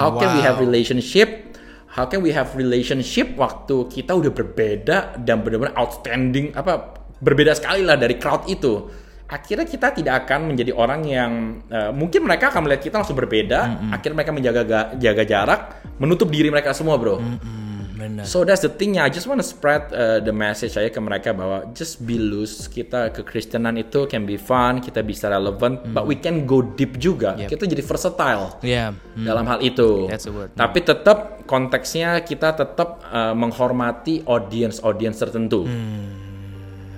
How 0.00 0.16
can 0.16 0.40
we 0.40 0.40
have 0.40 0.56
relationship? 0.56 1.52
How 1.92 2.08
can 2.08 2.24
we 2.24 2.32
have 2.32 2.56
relationship 2.56 3.36
waktu 3.36 3.86
kita 3.92 4.16
udah 4.16 4.32
berbeda 4.32 5.20
dan 5.20 5.44
benar-benar 5.44 5.76
outstanding 5.76 6.56
apa 6.56 7.04
berbeda 7.20 7.52
sekali 7.52 7.84
lah 7.84 8.00
dari 8.00 8.16
crowd 8.16 8.48
itu. 8.48 9.03
Akhirnya 9.34 9.66
kita 9.66 9.90
tidak 9.90 10.14
akan 10.24 10.54
menjadi 10.54 10.70
orang 10.70 11.02
yang 11.02 11.32
eh, 11.66 11.90
mungkin 11.90 12.22
mereka 12.22 12.54
akan 12.54 12.70
melihat 12.70 12.86
kita 12.86 13.02
langsung 13.02 13.18
berbeda. 13.18 13.90
Akhirnya 13.90 14.22
mereka 14.22 14.30
menjaga 14.30 14.62
ga- 14.62 14.90
jaga 14.94 15.24
jarak, 15.26 15.60
menutup 15.98 16.30
diri 16.30 16.54
mereka 16.54 16.70
semua, 16.70 16.94
bro. 16.94 17.18
Hmm, 17.18 17.98
benar. 17.98 18.22
So 18.22 18.46
that's 18.46 18.62
the 18.62 18.70
thing 18.70 18.94
ya. 18.94 19.02
I 19.02 19.10
just 19.10 19.26
want 19.26 19.42
to 19.42 19.46
spread 19.46 19.90
uh, 19.90 20.22
the 20.22 20.30
message 20.30 20.78
saya 20.78 20.86
ke 20.86 21.02
mereka 21.02 21.34
bahwa 21.34 21.66
just 21.74 22.06
be 22.06 22.14
loose. 22.14 22.70
Kita 22.70 23.10
kekristenan 23.10 23.74
itu 23.74 24.06
can 24.06 24.22
be 24.22 24.38
fun, 24.38 24.78
kita 24.78 25.02
bisa 25.02 25.26
relevant, 25.26 25.82
but 25.90 26.06
we 26.06 26.14
can 26.14 26.46
go 26.46 26.62
deep 26.62 27.02
juga. 27.02 27.34
Yep. 27.34 27.58
Kita 27.58 27.62
jadi 27.66 27.82
versatile 27.82 28.44
Yeah. 28.62 28.94
Hmm. 29.18 29.26
dalam 29.26 29.50
hal 29.50 29.58
itu. 29.66 30.06
That's 30.06 30.30
the 30.30 30.34
word. 30.34 30.54
Tapi 30.54 30.78
tetap 30.78 31.42
konteksnya 31.50 32.22
kita 32.22 32.54
tetap 32.54 33.02
uh, 33.10 33.34
menghormati 33.34 34.22
audience-audience 34.22 35.18
tertentu. 35.18 35.66
Hmm. 35.66 36.23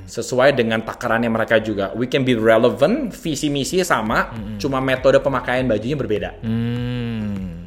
Sesuai 0.07 0.55
dengan 0.55 0.81
takarannya 0.87 1.27
mereka 1.27 1.59
juga. 1.59 1.91
We 1.99 2.07
can 2.07 2.23
be 2.23 2.39
relevant, 2.39 3.11
visi 3.13 3.51
misinya 3.51 3.83
sama, 3.83 4.31
cuma 4.57 4.79
metode 4.79 5.19
pemakaian 5.19 5.67
bajunya 5.67 5.99
berbeda. 5.99 6.31
Hmm. 6.41 7.67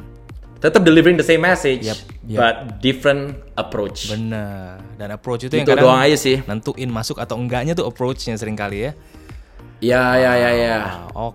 Tetap 0.60 0.84
delivering 0.84 1.15
the 1.15 1.23
same 1.23 1.39
message, 1.39 1.88
Yep, 1.88 1.99
yep. 2.28 2.39
but 2.39 2.56
different 2.84 3.39
approach. 3.56 4.12
Benar. 4.12 4.84
Dan 4.99 5.15
approach 5.15 5.47
itu 5.47 5.56
yang 5.56 5.63
Itu 5.63 5.71
kadang 5.71 5.88
doang 5.88 6.04
aja 6.04 6.19
sih. 6.19 6.43
nentuin 6.43 6.91
masuk 6.91 7.15
atau 7.15 7.39
enggaknya 7.39 7.71
tuh 7.71 7.88
approach-nya 7.88 8.36
sering 8.36 8.60
kali 8.60 8.88
ya. 8.88 8.91
Ya 9.80 10.19
ya 10.19 10.34
ya 10.36 10.52
ya. 10.52 10.78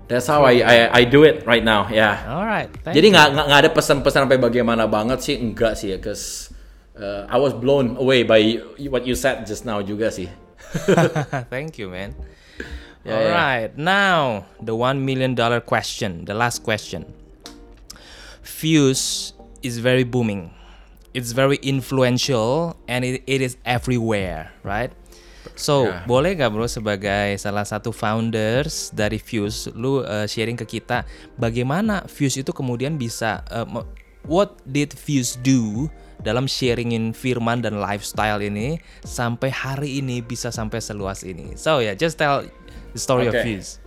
That's 0.04 0.28
how 0.28 0.44
I, 0.44 0.60
I 0.60 0.76
I 0.92 1.02
do 1.08 1.24
it 1.24 1.48
right 1.48 1.64
now. 1.64 1.88
Ya. 1.88 2.20
Alright. 2.28 2.68
thank 2.84 2.92
Jadi 2.92 3.16
nggak 3.16 3.28
nggak 3.32 3.60
ada 3.64 3.70
pesan-pesan 3.72 4.28
sampai 4.28 4.36
bagaimana 4.36 4.84
banget 4.84 5.24
sih 5.24 5.40
enggak 5.40 5.80
sih 5.80 5.96
ya, 5.96 5.98
cause 6.04 6.52
uh, 7.00 7.24
I 7.24 7.40
was 7.40 7.56
blown 7.56 7.96
away 7.96 8.20
by 8.20 8.60
what 8.92 9.08
you 9.08 9.16
said 9.16 9.48
just 9.48 9.64
now 9.64 9.80
juga 9.80 10.12
sih. 10.12 10.28
Thank 11.52 11.78
you, 11.78 11.88
man. 11.88 12.14
Yeah, 13.04 13.12
All 13.12 13.22
yeah. 13.22 13.36
right, 13.36 13.70
now 13.76 14.46
the 14.64 14.72
one 14.72 15.04
million 15.04 15.34
dollar 15.36 15.60
question, 15.60 16.24
the 16.24 16.32
last 16.32 16.64
question. 16.64 17.04
Fuse 18.42 19.32
is 19.62 19.78
very 19.78 20.04
booming. 20.04 20.52
It's 21.12 21.32
very 21.32 21.56
influential 21.62 22.76
and 22.88 23.04
it, 23.04 23.22
it 23.26 23.40
is 23.40 23.56
everywhere, 23.64 24.50
right? 24.64 24.90
So, 25.54 25.86
Yeah. 25.86 26.02
boleh 26.08 26.34
gak 26.34 26.50
bro 26.50 26.66
sebagai 26.66 27.38
salah 27.38 27.62
satu 27.62 27.94
founders 27.94 28.90
dari 28.90 29.20
Fuse, 29.22 29.70
lu 29.70 30.02
uh, 30.02 30.26
sharing 30.26 30.56
ke 30.58 30.66
kita 30.66 31.04
bagaimana 31.38 32.08
Fuse 32.10 32.40
itu 32.42 32.50
kemudian 32.50 32.96
bisa, 32.98 33.44
uh, 33.52 33.68
what 34.26 34.60
did 34.68 34.92
Fuse 34.92 35.36
do 35.40 35.88
dalam 36.24 36.48
sharingin 36.48 37.12
firman 37.12 37.60
dan 37.60 37.76
lifestyle 37.78 38.40
ini 38.40 38.80
sampai 39.04 39.52
hari 39.52 40.00
ini 40.00 40.24
bisa 40.24 40.48
sampai 40.48 40.80
seluas 40.80 41.20
ini. 41.22 41.52
So 41.54 41.84
yeah, 41.84 41.92
just 41.92 42.16
tell 42.16 42.48
the 42.96 43.00
story 43.00 43.28
of 43.28 43.36
Okay. 43.36 43.83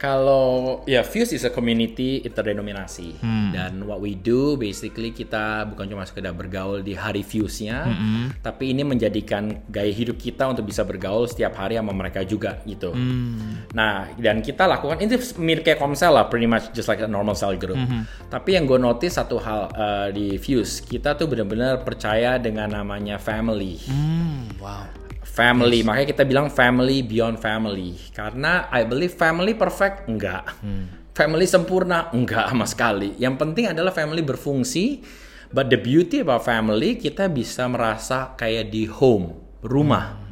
Kalau 0.00 0.80
ya 0.88 1.04
Fuse 1.04 1.36
is 1.36 1.44
a 1.44 1.52
community 1.52 2.24
interdenominasi 2.24 3.20
Hmm. 3.20 3.52
dan 3.52 3.84
what 3.84 4.00
we 4.00 4.16
do 4.16 4.56
basically 4.56 5.12
kita 5.12 5.68
bukan 5.68 5.92
cuma 5.92 6.08
sekedar 6.08 6.32
bergaul 6.32 6.80
di 6.80 6.96
hari 6.96 7.20
Fuse-nya, 7.20 7.84
Hmm. 7.84 8.32
tapi 8.40 8.72
ini 8.72 8.80
menjadikan 8.80 9.60
gaya 9.68 9.92
hidup 9.92 10.16
kita 10.16 10.48
untuk 10.48 10.64
bisa 10.64 10.88
bergaul 10.88 11.28
setiap 11.28 11.52
hari 11.52 11.76
sama 11.76 11.92
mereka 11.92 12.24
juga 12.24 12.64
gitu. 12.64 12.96
Hmm. 12.96 13.68
Nah 13.76 14.08
dan 14.16 14.40
kita 14.40 14.64
lakukan 14.64 15.04
ini 15.04 15.20
mirip 15.36 15.68
kayak 15.68 15.76
Komsel 15.76 16.16
lah, 16.16 16.32
pretty 16.32 16.48
much 16.48 16.72
just 16.72 16.88
like 16.88 17.04
a 17.04 17.08
normal 17.08 17.36
cell 17.36 17.52
group. 17.52 17.76
Hmm. 17.76 18.08
Tapi 18.32 18.56
yang 18.56 18.64
gue 18.64 18.80
notice 18.80 19.20
satu 19.20 19.36
hal 19.36 19.68
uh, 19.76 20.08
di 20.08 20.40
Fuse, 20.40 20.80
kita 20.80 21.12
tuh 21.12 21.28
benar-benar 21.28 21.84
percaya 21.84 22.40
dengan 22.40 22.72
namanya 22.72 23.20
family 23.20 23.76
Hmm, 23.84 24.48
wow. 24.56 24.88
Family. 25.30 25.86
Makanya 25.86 26.08
kita 26.10 26.24
bilang 26.26 26.50
family 26.50 27.06
beyond 27.06 27.38
family. 27.38 27.94
Karena 28.10 28.66
I 28.74 28.82
believe 28.82 29.14
family 29.14 29.54
perfect? 29.54 30.10
Enggak. 30.10 30.50
Family 31.14 31.46
sempurna? 31.46 32.10
Enggak 32.10 32.50
sama 32.50 32.66
sekali. 32.66 33.14
Yang 33.16 33.34
penting 33.38 33.64
adalah 33.70 33.94
family 33.94 34.20
berfungsi 34.26 35.00
but 35.50 35.70
the 35.70 35.78
beauty 35.78 36.22
about 36.22 36.46
family 36.46 36.98
kita 36.98 37.26
bisa 37.30 37.66
merasa 37.66 38.34
kayak 38.34 38.70
di 38.70 38.86
home 38.90 39.34
rumah. 39.62 40.30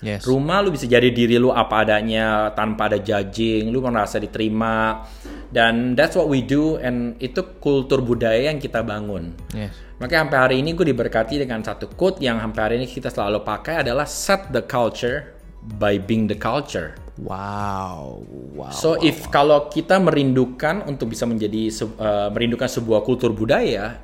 Yes. 0.00 0.24
rumah 0.24 0.64
lu 0.64 0.72
bisa 0.72 0.88
jadi 0.88 1.12
diri 1.12 1.36
lu 1.36 1.52
apa 1.52 1.84
adanya 1.84 2.56
tanpa 2.56 2.88
ada 2.88 2.96
judging 2.96 3.68
lu 3.68 3.84
merasa 3.84 4.16
diterima 4.16 5.04
dan 5.50 5.98
that's 5.98 6.14
what 6.14 6.30
we 6.30 6.42
do 6.42 6.78
and 6.78 7.18
itu 7.18 7.42
kultur 7.58 8.02
budaya 8.02 8.50
yang 8.50 8.58
kita 8.62 8.82
bangun 8.82 9.34
Yes. 9.54 9.74
Makanya 10.00 10.24
sampai 10.24 10.38
hari 10.40 10.56
ini 10.64 10.72
gue 10.72 10.88
diberkati 10.88 11.36
dengan 11.36 11.60
satu 11.60 11.92
quote 11.92 12.24
yang 12.24 12.40
sampai 12.40 12.60
hari 12.64 12.74
ini 12.80 12.88
kita 12.88 13.12
selalu 13.12 13.44
pakai 13.44 13.84
adalah 13.84 14.08
set 14.08 14.48
the 14.48 14.64
culture 14.64 15.36
by 15.76 16.00
being 16.00 16.24
the 16.24 16.32
culture. 16.32 16.96
Wow. 17.20 18.24
Wow. 18.56 18.72
So 18.72 18.96
wow, 18.96 19.04
if 19.04 19.28
kalau 19.28 19.68
kita 19.68 20.00
merindukan 20.00 20.88
untuk 20.88 21.12
bisa 21.12 21.28
menjadi 21.28 21.68
uh, 22.00 22.32
merindukan 22.32 22.64
sebuah 22.64 23.04
kultur 23.04 23.36
budaya, 23.36 24.00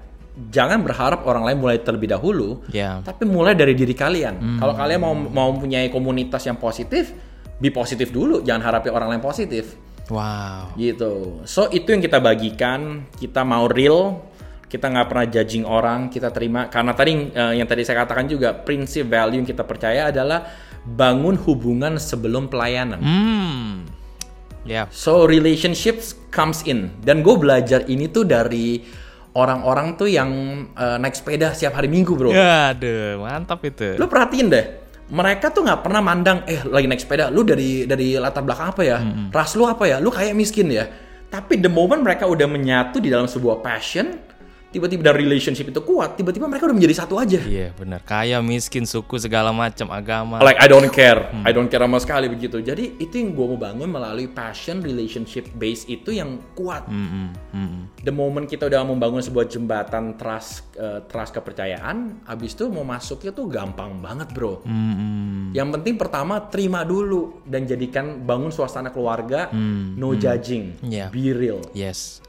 jangan 0.52 0.84
berharap 0.84 1.24
orang 1.24 1.48
lain 1.48 1.64
mulai 1.64 1.80
terlebih 1.80 2.12
dahulu, 2.12 2.60
Ya. 2.68 3.00
tapi 3.00 3.24
mulai 3.24 3.56
dari 3.56 3.72
diri 3.72 3.96
kalian. 3.96 4.60
Kalau 4.60 4.76
kalian 4.76 5.00
mau 5.00 5.16
mau 5.16 5.48
mempunyai 5.56 5.88
komunitas 5.88 6.44
yang 6.44 6.60
positif, 6.60 7.16
be 7.56 7.72
positif 7.72 8.12
dulu, 8.12 8.44
jangan 8.44 8.68
harapin 8.68 8.92
orang 8.92 9.16
lain 9.16 9.24
positif 9.24 9.80
Wow. 10.06 10.74
gitu. 10.78 11.42
So 11.50 11.66
itu 11.74 11.90
yang 11.90 12.02
kita 12.02 12.22
bagikan, 12.22 13.10
kita 13.18 13.42
mau 13.42 13.66
real, 13.66 14.22
kita 14.70 14.86
nggak 14.90 15.06
pernah 15.10 15.26
judging 15.26 15.64
orang, 15.66 16.10
kita 16.10 16.30
terima. 16.30 16.70
Karena 16.70 16.94
tadi 16.94 17.30
eh, 17.34 17.52
yang 17.58 17.66
tadi 17.66 17.82
saya 17.82 18.06
katakan 18.06 18.30
juga 18.30 18.54
prinsip 18.54 19.10
value 19.10 19.42
yang 19.42 19.48
kita 19.48 19.66
percaya 19.66 20.14
adalah 20.14 20.46
bangun 20.86 21.34
hubungan 21.42 21.98
sebelum 21.98 22.46
pelayanan. 22.46 23.02
Hmm. 23.02 23.72
Yeah. 24.66 24.90
So 24.94 25.26
relationships 25.26 26.14
comes 26.30 26.66
in. 26.66 26.94
Dan 27.02 27.22
gue 27.26 27.34
belajar 27.38 27.86
ini 27.86 28.10
tuh 28.10 28.26
dari 28.26 28.82
orang-orang 29.34 29.98
tuh 29.98 30.06
yang 30.10 30.30
eh, 30.74 30.96
naik 31.02 31.18
sepeda 31.18 31.50
setiap 31.50 31.82
hari 31.82 31.90
minggu 31.90 32.14
bro. 32.14 32.30
Ya, 32.30 32.74
aduh, 32.74 33.26
mantap 33.26 33.62
itu. 33.66 33.98
Lu 33.98 34.06
perhatiin 34.06 34.46
deh, 34.50 34.85
mereka 35.06 35.54
tuh 35.54 35.62
nggak 35.62 35.86
pernah 35.86 36.02
mandang, 36.02 36.42
eh 36.50 36.66
lagi 36.66 36.90
naik 36.90 37.02
sepeda, 37.02 37.30
lu 37.30 37.46
dari 37.46 37.86
dari 37.86 38.18
latar 38.18 38.42
belakang 38.42 38.74
apa 38.74 38.82
ya, 38.82 38.98
ras 39.30 39.54
lu 39.54 39.62
apa 39.62 39.86
ya, 39.86 40.02
lu 40.02 40.10
kayak 40.10 40.34
miskin 40.34 40.66
ya. 40.66 40.86
Tapi 41.26 41.58
the 41.58 41.70
moment 41.70 42.02
mereka 42.02 42.26
udah 42.26 42.46
menyatu 42.46 42.98
di 42.98 43.10
dalam 43.10 43.30
sebuah 43.30 43.62
passion, 43.62 44.18
tiba-tiba 44.76 45.00
dari 45.08 45.24
relationship 45.24 45.72
itu 45.72 45.80
kuat, 45.80 46.20
tiba-tiba 46.20 46.44
mereka 46.44 46.68
udah 46.68 46.76
menjadi 46.76 47.00
satu 47.00 47.16
aja. 47.16 47.40
Iya, 47.40 47.72
benar. 47.72 48.04
Kaya, 48.04 48.44
miskin, 48.44 48.84
suku 48.84 49.16
segala 49.16 49.48
macam, 49.56 49.88
agama. 49.88 50.44
Like 50.44 50.60
I 50.60 50.68
don't 50.68 50.92
care, 50.92 51.32
I 51.48 51.56
don't 51.56 51.72
care 51.72 51.80
sama 51.80 51.96
sekali 51.96 52.28
begitu. 52.28 52.60
Jadi 52.60 53.00
itu 53.00 53.16
yang 53.16 53.32
gue 53.32 53.46
mau 53.56 53.56
bangun 53.56 53.88
melalui 53.88 54.28
passion 54.28 54.84
relationship 54.84 55.48
base 55.56 55.88
itu 55.88 56.12
yang 56.12 56.36
kuat. 56.52 56.84
Mm-mm, 56.92 57.32
mm-mm. 57.56 57.82
The 58.04 58.12
moment 58.12 58.44
kita 58.44 58.68
udah 58.68 58.84
membangun 58.84 59.24
sebuah 59.24 59.48
jembatan 59.48 60.20
trust, 60.20 60.76
eh, 60.76 61.00
trust 61.08 61.32
kepercayaan, 61.32 62.28
abis 62.28 62.52
itu 62.52 62.68
mau 62.68 62.84
masuknya 62.84 63.32
tuh 63.32 63.48
gampang 63.48 63.96
banget 64.04 64.28
bro. 64.36 64.60
Mm-mm. 64.68 65.56
Yang 65.56 65.68
penting 65.80 65.94
pertama 65.96 66.44
terima 66.52 66.84
dulu 66.84 67.40
dan 67.48 67.64
jadikan 67.64 68.20
bangun 68.20 68.52
suasana 68.52 68.92
keluarga, 68.92 69.48
no 69.96 70.12
judging, 70.12 70.76
Yeah. 70.84 71.08
be 71.08 71.32
real. 71.32 71.64
Yes. 71.72 72.20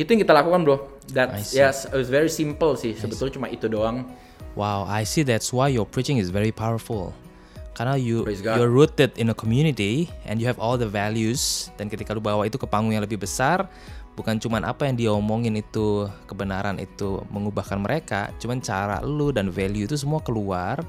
Itu 0.00 0.16
yang 0.16 0.24
kita 0.24 0.32
lakukan 0.32 0.64
bro. 0.64 0.76
That 1.12 1.36
yes, 1.52 1.84
it's 1.92 2.08
very 2.08 2.32
simple 2.32 2.72
sih. 2.80 2.96
Sebetulnya 2.96 3.36
cuma 3.36 3.46
itu 3.52 3.68
doang. 3.68 4.08
Wow, 4.56 4.88
I 4.88 5.04
see 5.04 5.20
that's 5.20 5.52
why 5.52 5.68
your 5.68 5.84
preaching 5.84 6.16
is 6.16 6.32
very 6.32 6.48
powerful. 6.48 7.12
Karena 7.76 8.00
you 8.00 8.24
you're 8.56 8.72
rooted 8.72 9.12
in 9.20 9.28
a 9.28 9.36
community 9.36 10.08
and 10.24 10.40
you 10.40 10.48
have 10.48 10.56
all 10.56 10.80
the 10.80 10.88
values 10.88 11.68
dan 11.76 11.92
ketika 11.92 12.16
lu 12.16 12.20
bawa 12.20 12.48
itu 12.48 12.56
ke 12.56 12.64
panggung 12.64 12.96
yang 12.96 13.04
lebih 13.04 13.20
besar, 13.20 13.68
bukan 14.16 14.40
cuman 14.40 14.64
apa 14.64 14.88
yang 14.88 14.96
dia 14.96 15.10
omongin 15.12 15.60
itu 15.60 16.08
kebenaran 16.28 16.80
itu 16.80 17.20
mengubahkan 17.32 17.80
mereka, 17.80 18.32
cuman 18.40 18.60
cara 18.60 19.00
lu 19.04 19.32
dan 19.32 19.48
value 19.52 19.84
itu 19.84 19.96
semua 19.96 20.20
keluar 20.20 20.80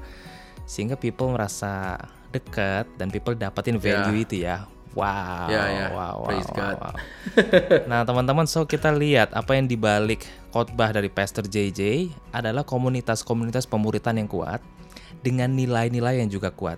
sehingga 0.64 0.96
people 0.96 1.32
merasa 1.32 1.96
dekat 2.32 2.88
dan 2.96 3.12
people 3.12 3.36
dapatin 3.36 3.76
value 3.76 4.24
itu 4.24 4.44
ya. 4.44 4.64
Wow. 4.92 5.48
Ya, 5.48 5.62
ya. 5.72 5.86
Wow, 5.92 5.96
wow, 5.96 6.28
Praise 6.28 6.50
wow, 6.52 6.56
God. 6.56 6.76
wow. 6.80 6.94
Nah, 7.90 8.00
teman-teman, 8.04 8.44
so 8.44 8.68
kita 8.68 8.92
lihat 8.92 9.32
apa 9.32 9.56
yang 9.56 9.64
dibalik 9.64 10.28
khotbah 10.52 10.92
dari 10.92 11.08
Pastor 11.08 11.48
JJ 11.48 12.12
adalah 12.28 12.60
komunitas-komunitas 12.62 13.64
pemuritan 13.64 14.20
yang 14.20 14.28
kuat 14.28 14.60
dengan 15.24 15.48
nilai-nilai 15.56 16.20
yang 16.20 16.28
juga 16.28 16.52
kuat. 16.52 16.76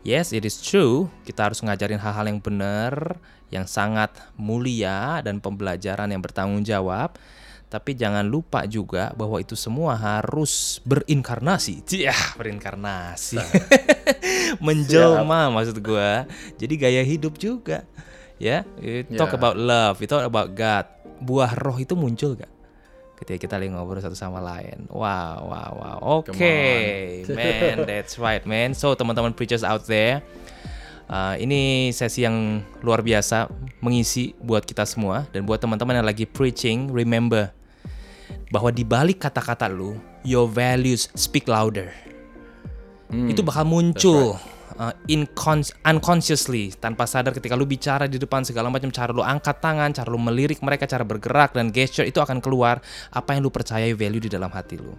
Yes, 0.00 0.32
it 0.32 0.48
is 0.48 0.56
true. 0.62 1.12
Kita 1.28 1.50
harus 1.50 1.60
ngajarin 1.60 2.00
hal-hal 2.00 2.24
yang 2.30 2.40
benar, 2.40 3.20
yang 3.52 3.68
sangat 3.68 4.14
mulia 4.38 5.20
dan 5.20 5.42
pembelajaran 5.42 6.08
yang 6.08 6.22
bertanggung 6.24 6.64
jawab. 6.64 7.18
Tapi 7.70 7.94
jangan 7.94 8.26
lupa 8.26 8.66
juga 8.66 9.14
bahwa 9.14 9.38
itu 9.38 9.54
semua 9.54 9.94
harus 9.94 10.82
berinkarnasi. 10.82 11.86
Iya, 11.86 12.34
berinkarnasi. 12.34 13.38
Menjelma 14.64 15.54
maksud 15.54 15.78
gua. 15.78 16.26
Jadi 16.58 16.74
gaya 16.74 17.02
hidup 17.06 17.38
juga. 17.38 17.86
Ya, 18.40 18.64
you 18.82 19.04
talk 19.14 19.30
Ya. 19.30 19.38
about 19.38 19.54
love, 19.54 20.02
talk 20.08 20.26
about 20.26 20.50
God. 20.50 20.88
Buah 21.20 21.52
roh 21.54 21.76
itu 21.76 21.92
muncul 21.92 22.34
gak? 22.34 22.48
Ketika 23.20 23.36
kita 23.46 23.54
lagi 23.60 23.68
ngobrol 23.68 24.00
satu 24.00 24.16
sama 24.16 24.40
lain. 24.40 24.88
Wow, 24.88 25.44
wow, 25.44 25.70
wow. 25.76 25.96
Oke, 26.24 26.32
man, 27.36 27.84
that's 27.84 28.16
right, 28.16 28.40
man. 28.48 28.72
So 28.72 28.96
teman-teman 28.96 29.36
preachers 29.36 29.60
out 29.60 29.84
there, 29.84 30.24
uh, 31.06 31.36
ini 31.36 31.92
sesi 31.92 32.24
yang 32.24 32.64
luar 32.80 33.04
biasa 33.04 33.46
mengisi 33.84 34.32
buat 34.40 34.64
kita 34.64 34.88
semua 34.88 35.28
dan 35.36 35.44
buat 35.44 35.60
teman-teman 35.60 36.00
yang 36.00 36.08
lagi 36.08 36.24
preaching, 36.24 36.88
remember 36.88 37.52
bahwa 38.50 38.74
di 38.74 38.82
balik 38.82 39.22
kata-kata 39.22 39.70
lu, 39.70 39.96
your 40.26 40.50
values 40.50 41.08
speak 41.14 41.46
louder. 41.46 41.90
itu 43.10 43.42
bakal 43.42 43.66
muncul 43.66 44.38
uh, 44.78 44.94
incons- 45.10 45.74
unconsciously 45.84 46.72
tanpa 46.78 47.04
sadar 47.04 47.36
ketika 47.36 47.52
lu 47.52 47.68
bicara 47.68 48.08
di 48.08 48.16
depan 48.16 48.46
segala 48.46 48.72
macam 48.72 48.88
cara 48.88 49.12
lu 49.12 49.20
angkat 49.20 49.60
tangan, 49.60 49.92
cara 49.92 50.08
lu 50.08 50.16
melirik 50.16 50.64
mereka, 50.64 50.88
cara 50.88 51.04
bergerak 51.04 51.52
dan 51.52 51.68
gesture 51.68 52.08
itu 52.08 52.22
akan 52.22 52.40
keluar 52.40 52.80
apa 53.12 53.36
yang 53.36 53.44
lu 53.44 53.52
percayai 53.52 53.92
value 53.92 54.24
di 54.24 54.30
dalam 54.32 54.48
hati 54.48 54.80
lu. 54.80 54.96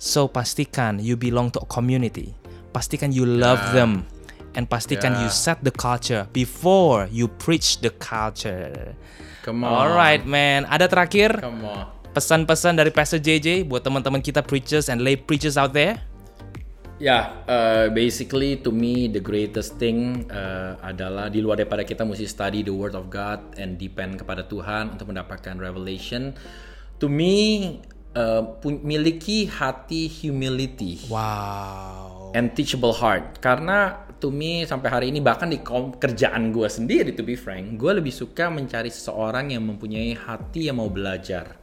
So 0.00 0.26
pastikan 0.26 0.98
you 0.98 1.14
belong 1.14 1.54
to 1.54 1.62
a 1.62 1.68
community. 1.68 2.34
Pastikan 2.74 3.14
you 3.14 3.26
love 3.26 3.60
them 3.74 4.06
and 4.54 4.66
pastikan 4.66 5.18
you 5.20 5.28
set 5.30 5.62
the 5.62 5.74
culture 5.74 6.26
before 6.34 7.06
you 7.10 7.28
preach 7.28 7.82
the 7.84 7.92
culture. 8.02 8.96
Come 9.46 9.62
on. 9.62 9.70
Alright 9.72 10.24
man, 10.26 10.66
ada 10.66 10.88
terakhir 10.90 11.38
Come 11.38 11.64
on. 11.68 11.99
Pesan-pesan 12.10 12.74
dari 12.74 12.90
Pastor 12.90 13.22
JJ 13.22 13.70
buat 13.70 13.86
teman-teman 13.86 14.18
kita 14.18 14.42
preachers 14.42 14.90
and 14.90 15.02
lay 15.02 15.14
preachers 15.14 15.54
out 15.54 15.70
there? 15.70 15.98
Ya, 17.00 17.40
uh, 17.48 17.88
basically 17.88 18.60
to 18.60 18.68
me 18.68 19.08
the 19.08 19.24
greatest 19.24 19.80
thing 19.80 20.28
uh, 20.28 20.76
adalah 20.84 21.32
di 21.32 21.40
luar 21.40 21.56
daripada 21.56 21.80
kita 21.80 22.04
mesti 22.04 22.28
study 22.28 22.60
the 22.60 22.74
word 22.74 22.92
of 22.92 23.08
God 23.08 23.40
and 23.56 23.80
depend 23.80 24.20
kepada 24.20 24.44
Tuhan 24.44 24.92
untuk 24.92 25.08
mendapatkan 25.08 25.56
revelation. 25.56 26.36
To 27.00 27.08
me, 27.08 27.80
uh, 28.12 28.44
miliki 28.84 29.48
hati 29.48 30.12
humility 30.12 31.00
Wow. 31.08 32.36
and 32.36 32.52
teachable 32.52 32.92
heart. 32.92 33.40
Karena 33.40 34.04
to 34.20 34.28
me 34.28 34.68
sampai 34.68 34.88
hari 34.92 35.06
ini 35.08 35.24
bahkan 35.24 35.48
di 35.48 35.56
kerjaan 35.96 36.52
gue 36.52 36.68
sendiri 36.68 37.16
to 37.16 37.24
be 37.24 37.32
frank, 37.32 37.80
gue 37.80 37.96
lebih 37.96 38.12
suka 38.12 38.52
mencari 38.52 38.92
seseorang 38.92 39.56
yang 39.56 39.64
mempunyai 39.64 40.12
hati 40.12 40.68
yang 40.68 40.76
mau 40.76 40.92
belajar 40.92 41.59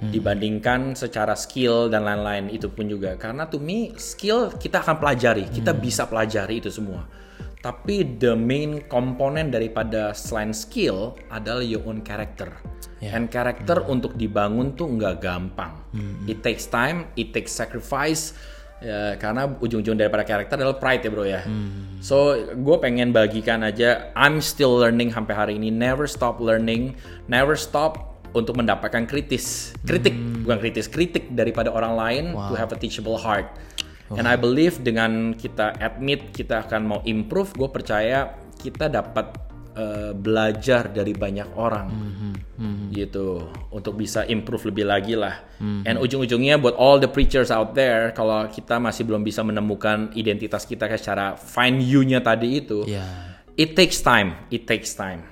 dibandingkan 0.00 0.96
secara 0.96 1.36
skill 1.36 1.92
dan 1.92 2.08
lain-lain 2.08 2.48
itu 2.48 2.72
pun 2.72 2.88
juga. 2.88 3.20
Karena 3.20 3.44
to 3.44 3.60
me 3.60 3.92
skill 4.00 4.48
kita 4.56 4.80
akan 4.80 4.96
pelajari 4.96 5.44
kita 5.52 5.76
bisa 5.76 6.08
pelajari 6.08 6.64
itu 6.64 6.72
semua. 6.72 7.04
Tapi 7.60 8.16
the 8.16 8.32
main 8.32 8.80
komponen 8.88 9.52
daripada 9.52 10.16
selain 10.16 10.56
skill 10.56 11.12
adalah 11.28 11.60
your 11.60 11.84
own 11.84 12.00
character. 12.00 12.48
And 13.04 13.28
character 13.28 13.84
untuk 13.84 14.16
dibangun 14.16 14.72
tuh 14.72 14.88
nggak 14.96 15.20
gampang. 15.20 15.76
It 16.24 16.40
takes 16.40 16.64
time 16.64 17.12
it 17.20 17.36
takes 17.36 17.52
sacrifice. 17.52 18.32
Ya 18.80 19.20
karena 19.20 19.44
ujung-ujung 19.60 20.00
daripada 20.00 20.24
karakter 20.24 20.56
adalah 20.56 20.80
pride 20.80 21.04
ya 21.04 21.10
bro 21.12 21.24
ya. 21.28 21.44
So 22.00 22.32
gue 22.56 22.76
pengen 22.80 23.12
bagikan 23.12 23.60
aja 23.60 24.08
I'm 24.16 24.40
still 24.40 24.80
learning 24.80 25.12
sampai 25.12 25.36
hari 25.36 25.52
ini. 25.60 25.68
Never 25.68 26.08
stop 26.08 26.40
learning 26.40 26.96
never 27.28 27.60
stop 27.60 28.09
untuk 28.32 28.58
mendapatkan 28.58 29.06
kritis. 29.06 29.74
Kritik 29.82 30.14
bukan 30.44 30.58
kritis 30.58 30.86
kritik 30.86 31.30
daripada 31.34 31.70
orang 31.70 31.94
lain 31.94 32.24
to 32.50 32.54
have 32.54 32.70
a 32.70 32.78
teachable 32.78 33.18
heart. 33.18 33.46
And 34.10 34.26
I 34.26 34.34
believe 34.34 34.82
dengan 34.82 35.38
kita 35.38 35.78
admit 35.78 36.34
kita 36.34 36.66
akan 36.66 36.80
mau 36.82 37.00
improve 37.06 37.54
gue 37.54 37.70
percaya 37.70 38.34
kita 38.58 38.90
dapat 38.90 39.38
uh, 39.78 40.10
belajar 40.18 40.90
dari 40.90 41.14
banyak 41.14 41.54
orang. 41.54 41.88
Gitu. 42.90 43.46
Untuk 43.70 43.94
bisa 43.94 44.26
improve 44.26 44.74
lebih 44.74 44.90
lagi 44.90 45.14
lah. 45.14 45.46
And 45.86 46.02
ujung-ujungnya 46.02 46.58
buat 46.58 46.74
all 46.74 46.98
the 46.98 47.06
preachers 47.06 47.54
out 47.54 47.78
there 47.78 48.10
kalau 48.10 48.50
kita 48.50 48.82
masih 48.82 49.06
belum 49.06 49.22
bisa 49.22 49.46
menemukan 49.46 50.10
identitas 50.18 50.66
kita 50.66 50.90
secara 50.98 51.38
find 51.38 51.78
you-nya 51.78 52.18
tadi 52.18 52.66
itu 52.66 52.82
Ya. 52.90 53.29
It 53.60 53.76
takes 53.76 54.00
time, 54.00 54.48
it 54.48 54.64
takes 54.64 54.96
time. 54.96 55.28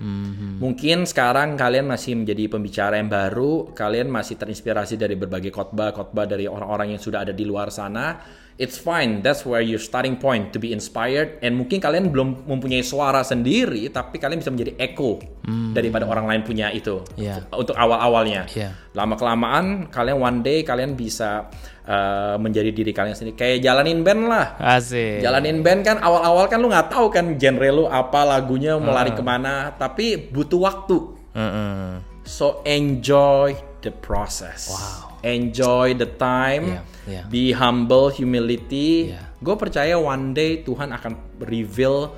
Mungkin 0.61 1.09
sekarang 1.09 1.57
kalian 1.57 1.89
masih 1.89 2.13
menjadi 2.13 2.45
pembicara 2.53 3.01
yang 3.01 3.09
baru, 3.09 3.73
kalian 3.73 4.13
masih 4.13 4.37
terinspirasi 4.37 5.01
dari 5.01 5.17
berbagai 5.17 5.49
khotbah-khotbah 5.49 6.29
dari 6.29 6.45
orang-orang 6.45 6.93
yang 6.93 7.01
sudah 7.01 7.25
ada 7.25 7.33
di 7.33 7.49
luar 7.49 7.73
sana. 7.73 8.21
It's 8.59 8.75
fine, 8.75 9.23
that's 9.23 9.47
where 9.47 9.63
your 9.63 9.79
starting 9.79 10.19
point 10.19 10.51
to 10.51 10.59
be 10.59 10.75
inspired. 10.75 11.39
And 11.47 11.55
mungkin 11.55 11.79
kalian 11.79 12.11
belum 12.11 12.43
mempunyai 12.43 12.83
suara 12.83 13.23
sendiri, 13.23 13.87
tapi 13.87 14.19
kalian 14.19 14.43
bisa 14.43 14.51
menjadi 14.51 14.75
echo 14.83 15.23
daripada 15.71 16.11
orang 16.11 16.27
lain 16.27 16.43
punya 16.43 16.67
itu 16.75 17.07
Yeah. 17.15 17.47
untuk 17.55 17.79
awal-awalnya. 17.79 18.51
Yeah. 18.51 18.75
Lama 18.99 19.15
kelamaan, 19.15 19.87
kalian 19.95 20.19
one 20.19 20.39
day 20.43 20.67
kalian 20.67 20.99
bisa 20.99 21.47
uh, 21.87 22.35
menjadi 22.35 22.75
diri 22.75 22.91
kalian 22.91 23.15
sendiri. 23.15 23.39
Kayak 23.39 23.63
jalanin 23.63 24.03
band 24.03 24.27
lah. 24.27 24.59
Asik. 24.59 25.23
Jalanin 25.23 25.63
band 25.63 25.87
kan 25.87 26.03
awal-awal 26.03 26.51
kan 26.51 26.59
lu 26.59 26.67
nggak 26.67 26.91
tahu 26.91 27.15
kan 27.15 27.39
genre 27.39 27.71
lu 27.71 27.87
apa 27.87 28.27
lagunya 28.27 28.75
mau 28.75 28.91
Ah. 28.91 29.07
lari 29.07 29.15
ke 29.15 29.23
mana, 29.23 29.71
tapi 29.79 30.19
butuh 30.19 30.59
waktu. 30.59 30.99
Heeh. 31.31 32.03
So 32.27 32.59
enjoy 32.67 33.55
the 33.87 33.95
process. 33.95 34.67
Wow. 34.67 35.15
Enjoy 35.23 35.95
the 35.95 36.11
time. 36.11 36.83
Yeah, 36.83 36.98
yeah. 37.09 37.25
Be 37.33 37.57
humble, 37.57 38.13
humility. 38.13 39.17
Yeah. 39.17 39.25
Gue 39.41 39.57
percaya 39.57 39.97
one 39.97 40.37
day 40.37 40.61
Tuhan 40.63 40.93
akan 40.93 41.41
reveal 41.43 42.13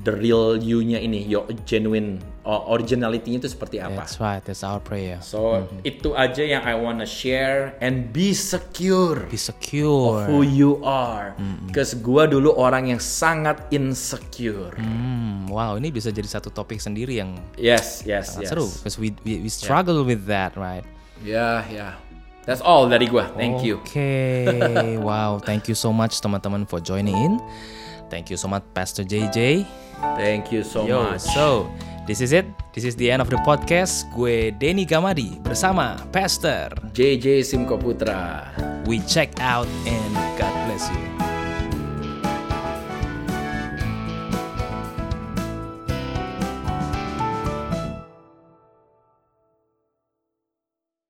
the 0.00 0.16
real 0.16 0.56
you-nya 0.56 0.96
ini, 0.96 1.28
your 1.28 1.44
genuine 1.68 2.16
uh, 2.48 2.72
originality-nya 2.72 3.44
itu 3.44 3.52
seperti 3.52 3.84
apa. 3.84 4.00
That's 4.00 4.16
right, 4.16 4.40
that's 4.40 4.64
our 4.64 4.80
prayer. 4.80 5.20
So 5.20 5.68
itu 5.84 6.16
aja 6.16 6.40
yang 6.40 6.64
I 6.64 6.72
wanna 6.72 7.04
share 7.04 7.76
and 7.84 8.08
be 8.08 8.32
secure 8.32 9.28
Be 9.28 9.36
secure. 9.36 10.24
who 10.24 10.40
you 10.40 10.80
are. 10.80 11.36
Because 11.68 11.92
gua 12.00 12.24
dulu 12.24 12.56
orang 12.56 12.96
yang 12.96 13.00
sangat 13.02 13.68
insecure. 13.68 14.72
Hmm, 14.80 15.52
wow, 15.52 15.76
ini 15.76 15.92
bisa 15.92 16.08
jadi 16.08 16.26
satu 16.28 16.48
topik 16.48 16.80
sendiri 16.80 17.20
yang 17.20 17.36
Yes, 17.60 18.00
yes, 18.08 18.40
yes. 18.40 18.48
seru. 18.48 18.72
Because 18.80 18.96
we, 18.96 19.12
we 19.20 19.44
we 19.44 19.50
struggle 19.52 20.00
with 20.00 20.24
that, 20.24 20.56
right? 20.56 20.86
Ya, 21.20 21.60
ya. 21.68 22.00
That's 22.48 22.60
all 22.64 22.88
dari 22.88 23.06
gua. 23.06 23.28
Thank 23.36 23.62
you. 23.62 23.78
Oke, 23.84 24.48
wow, 25.06 25.38
thank 25.38 25.68
you 25.68 25.76
so 25.76 25.92
much 25.92 26.18
teman-teman 26.20 26.66
for 26.66 26.80
joining 26.80 27.14
in. 27.14 27.38
Thank 28.10 28.28
you 28.32 28.36
so 28.36 28.48
much 28.50 28.66
Pastor 28.74 29.04
JJ. 29.06 29.64
Thank 30.18 30.50
you 30.50 30.64
so 30.66 30.82
Yo, 30.88 31.14
much. 31.14 31.20
so 31.22 31.70
this 32.08 32.18
is 32.18 32.32
it. 32.32 32.48
This 32.74 32.82
is 32.82 32.96
the 32.98 33.06
end 33.12 33.22
of 33.22 33.30
the 33.30 33.38
podcast. 33.46 34.08
Gue 34.16 34.50
Denny 34.50 34.82
Gamadi 34.82 35.38
bersama 35.46 35.94
Pastor. 36.10 36.74
JJ 36.90 37.46
Simko 37.46 37.78
Putra. 37.78 38.50
We 38.90 38.98
check 39.06 39.30
out 39.38 39.68
and 39.86 40.10
God 40.34 40.50
bless 40.66 40.90
you. 40.90 41.29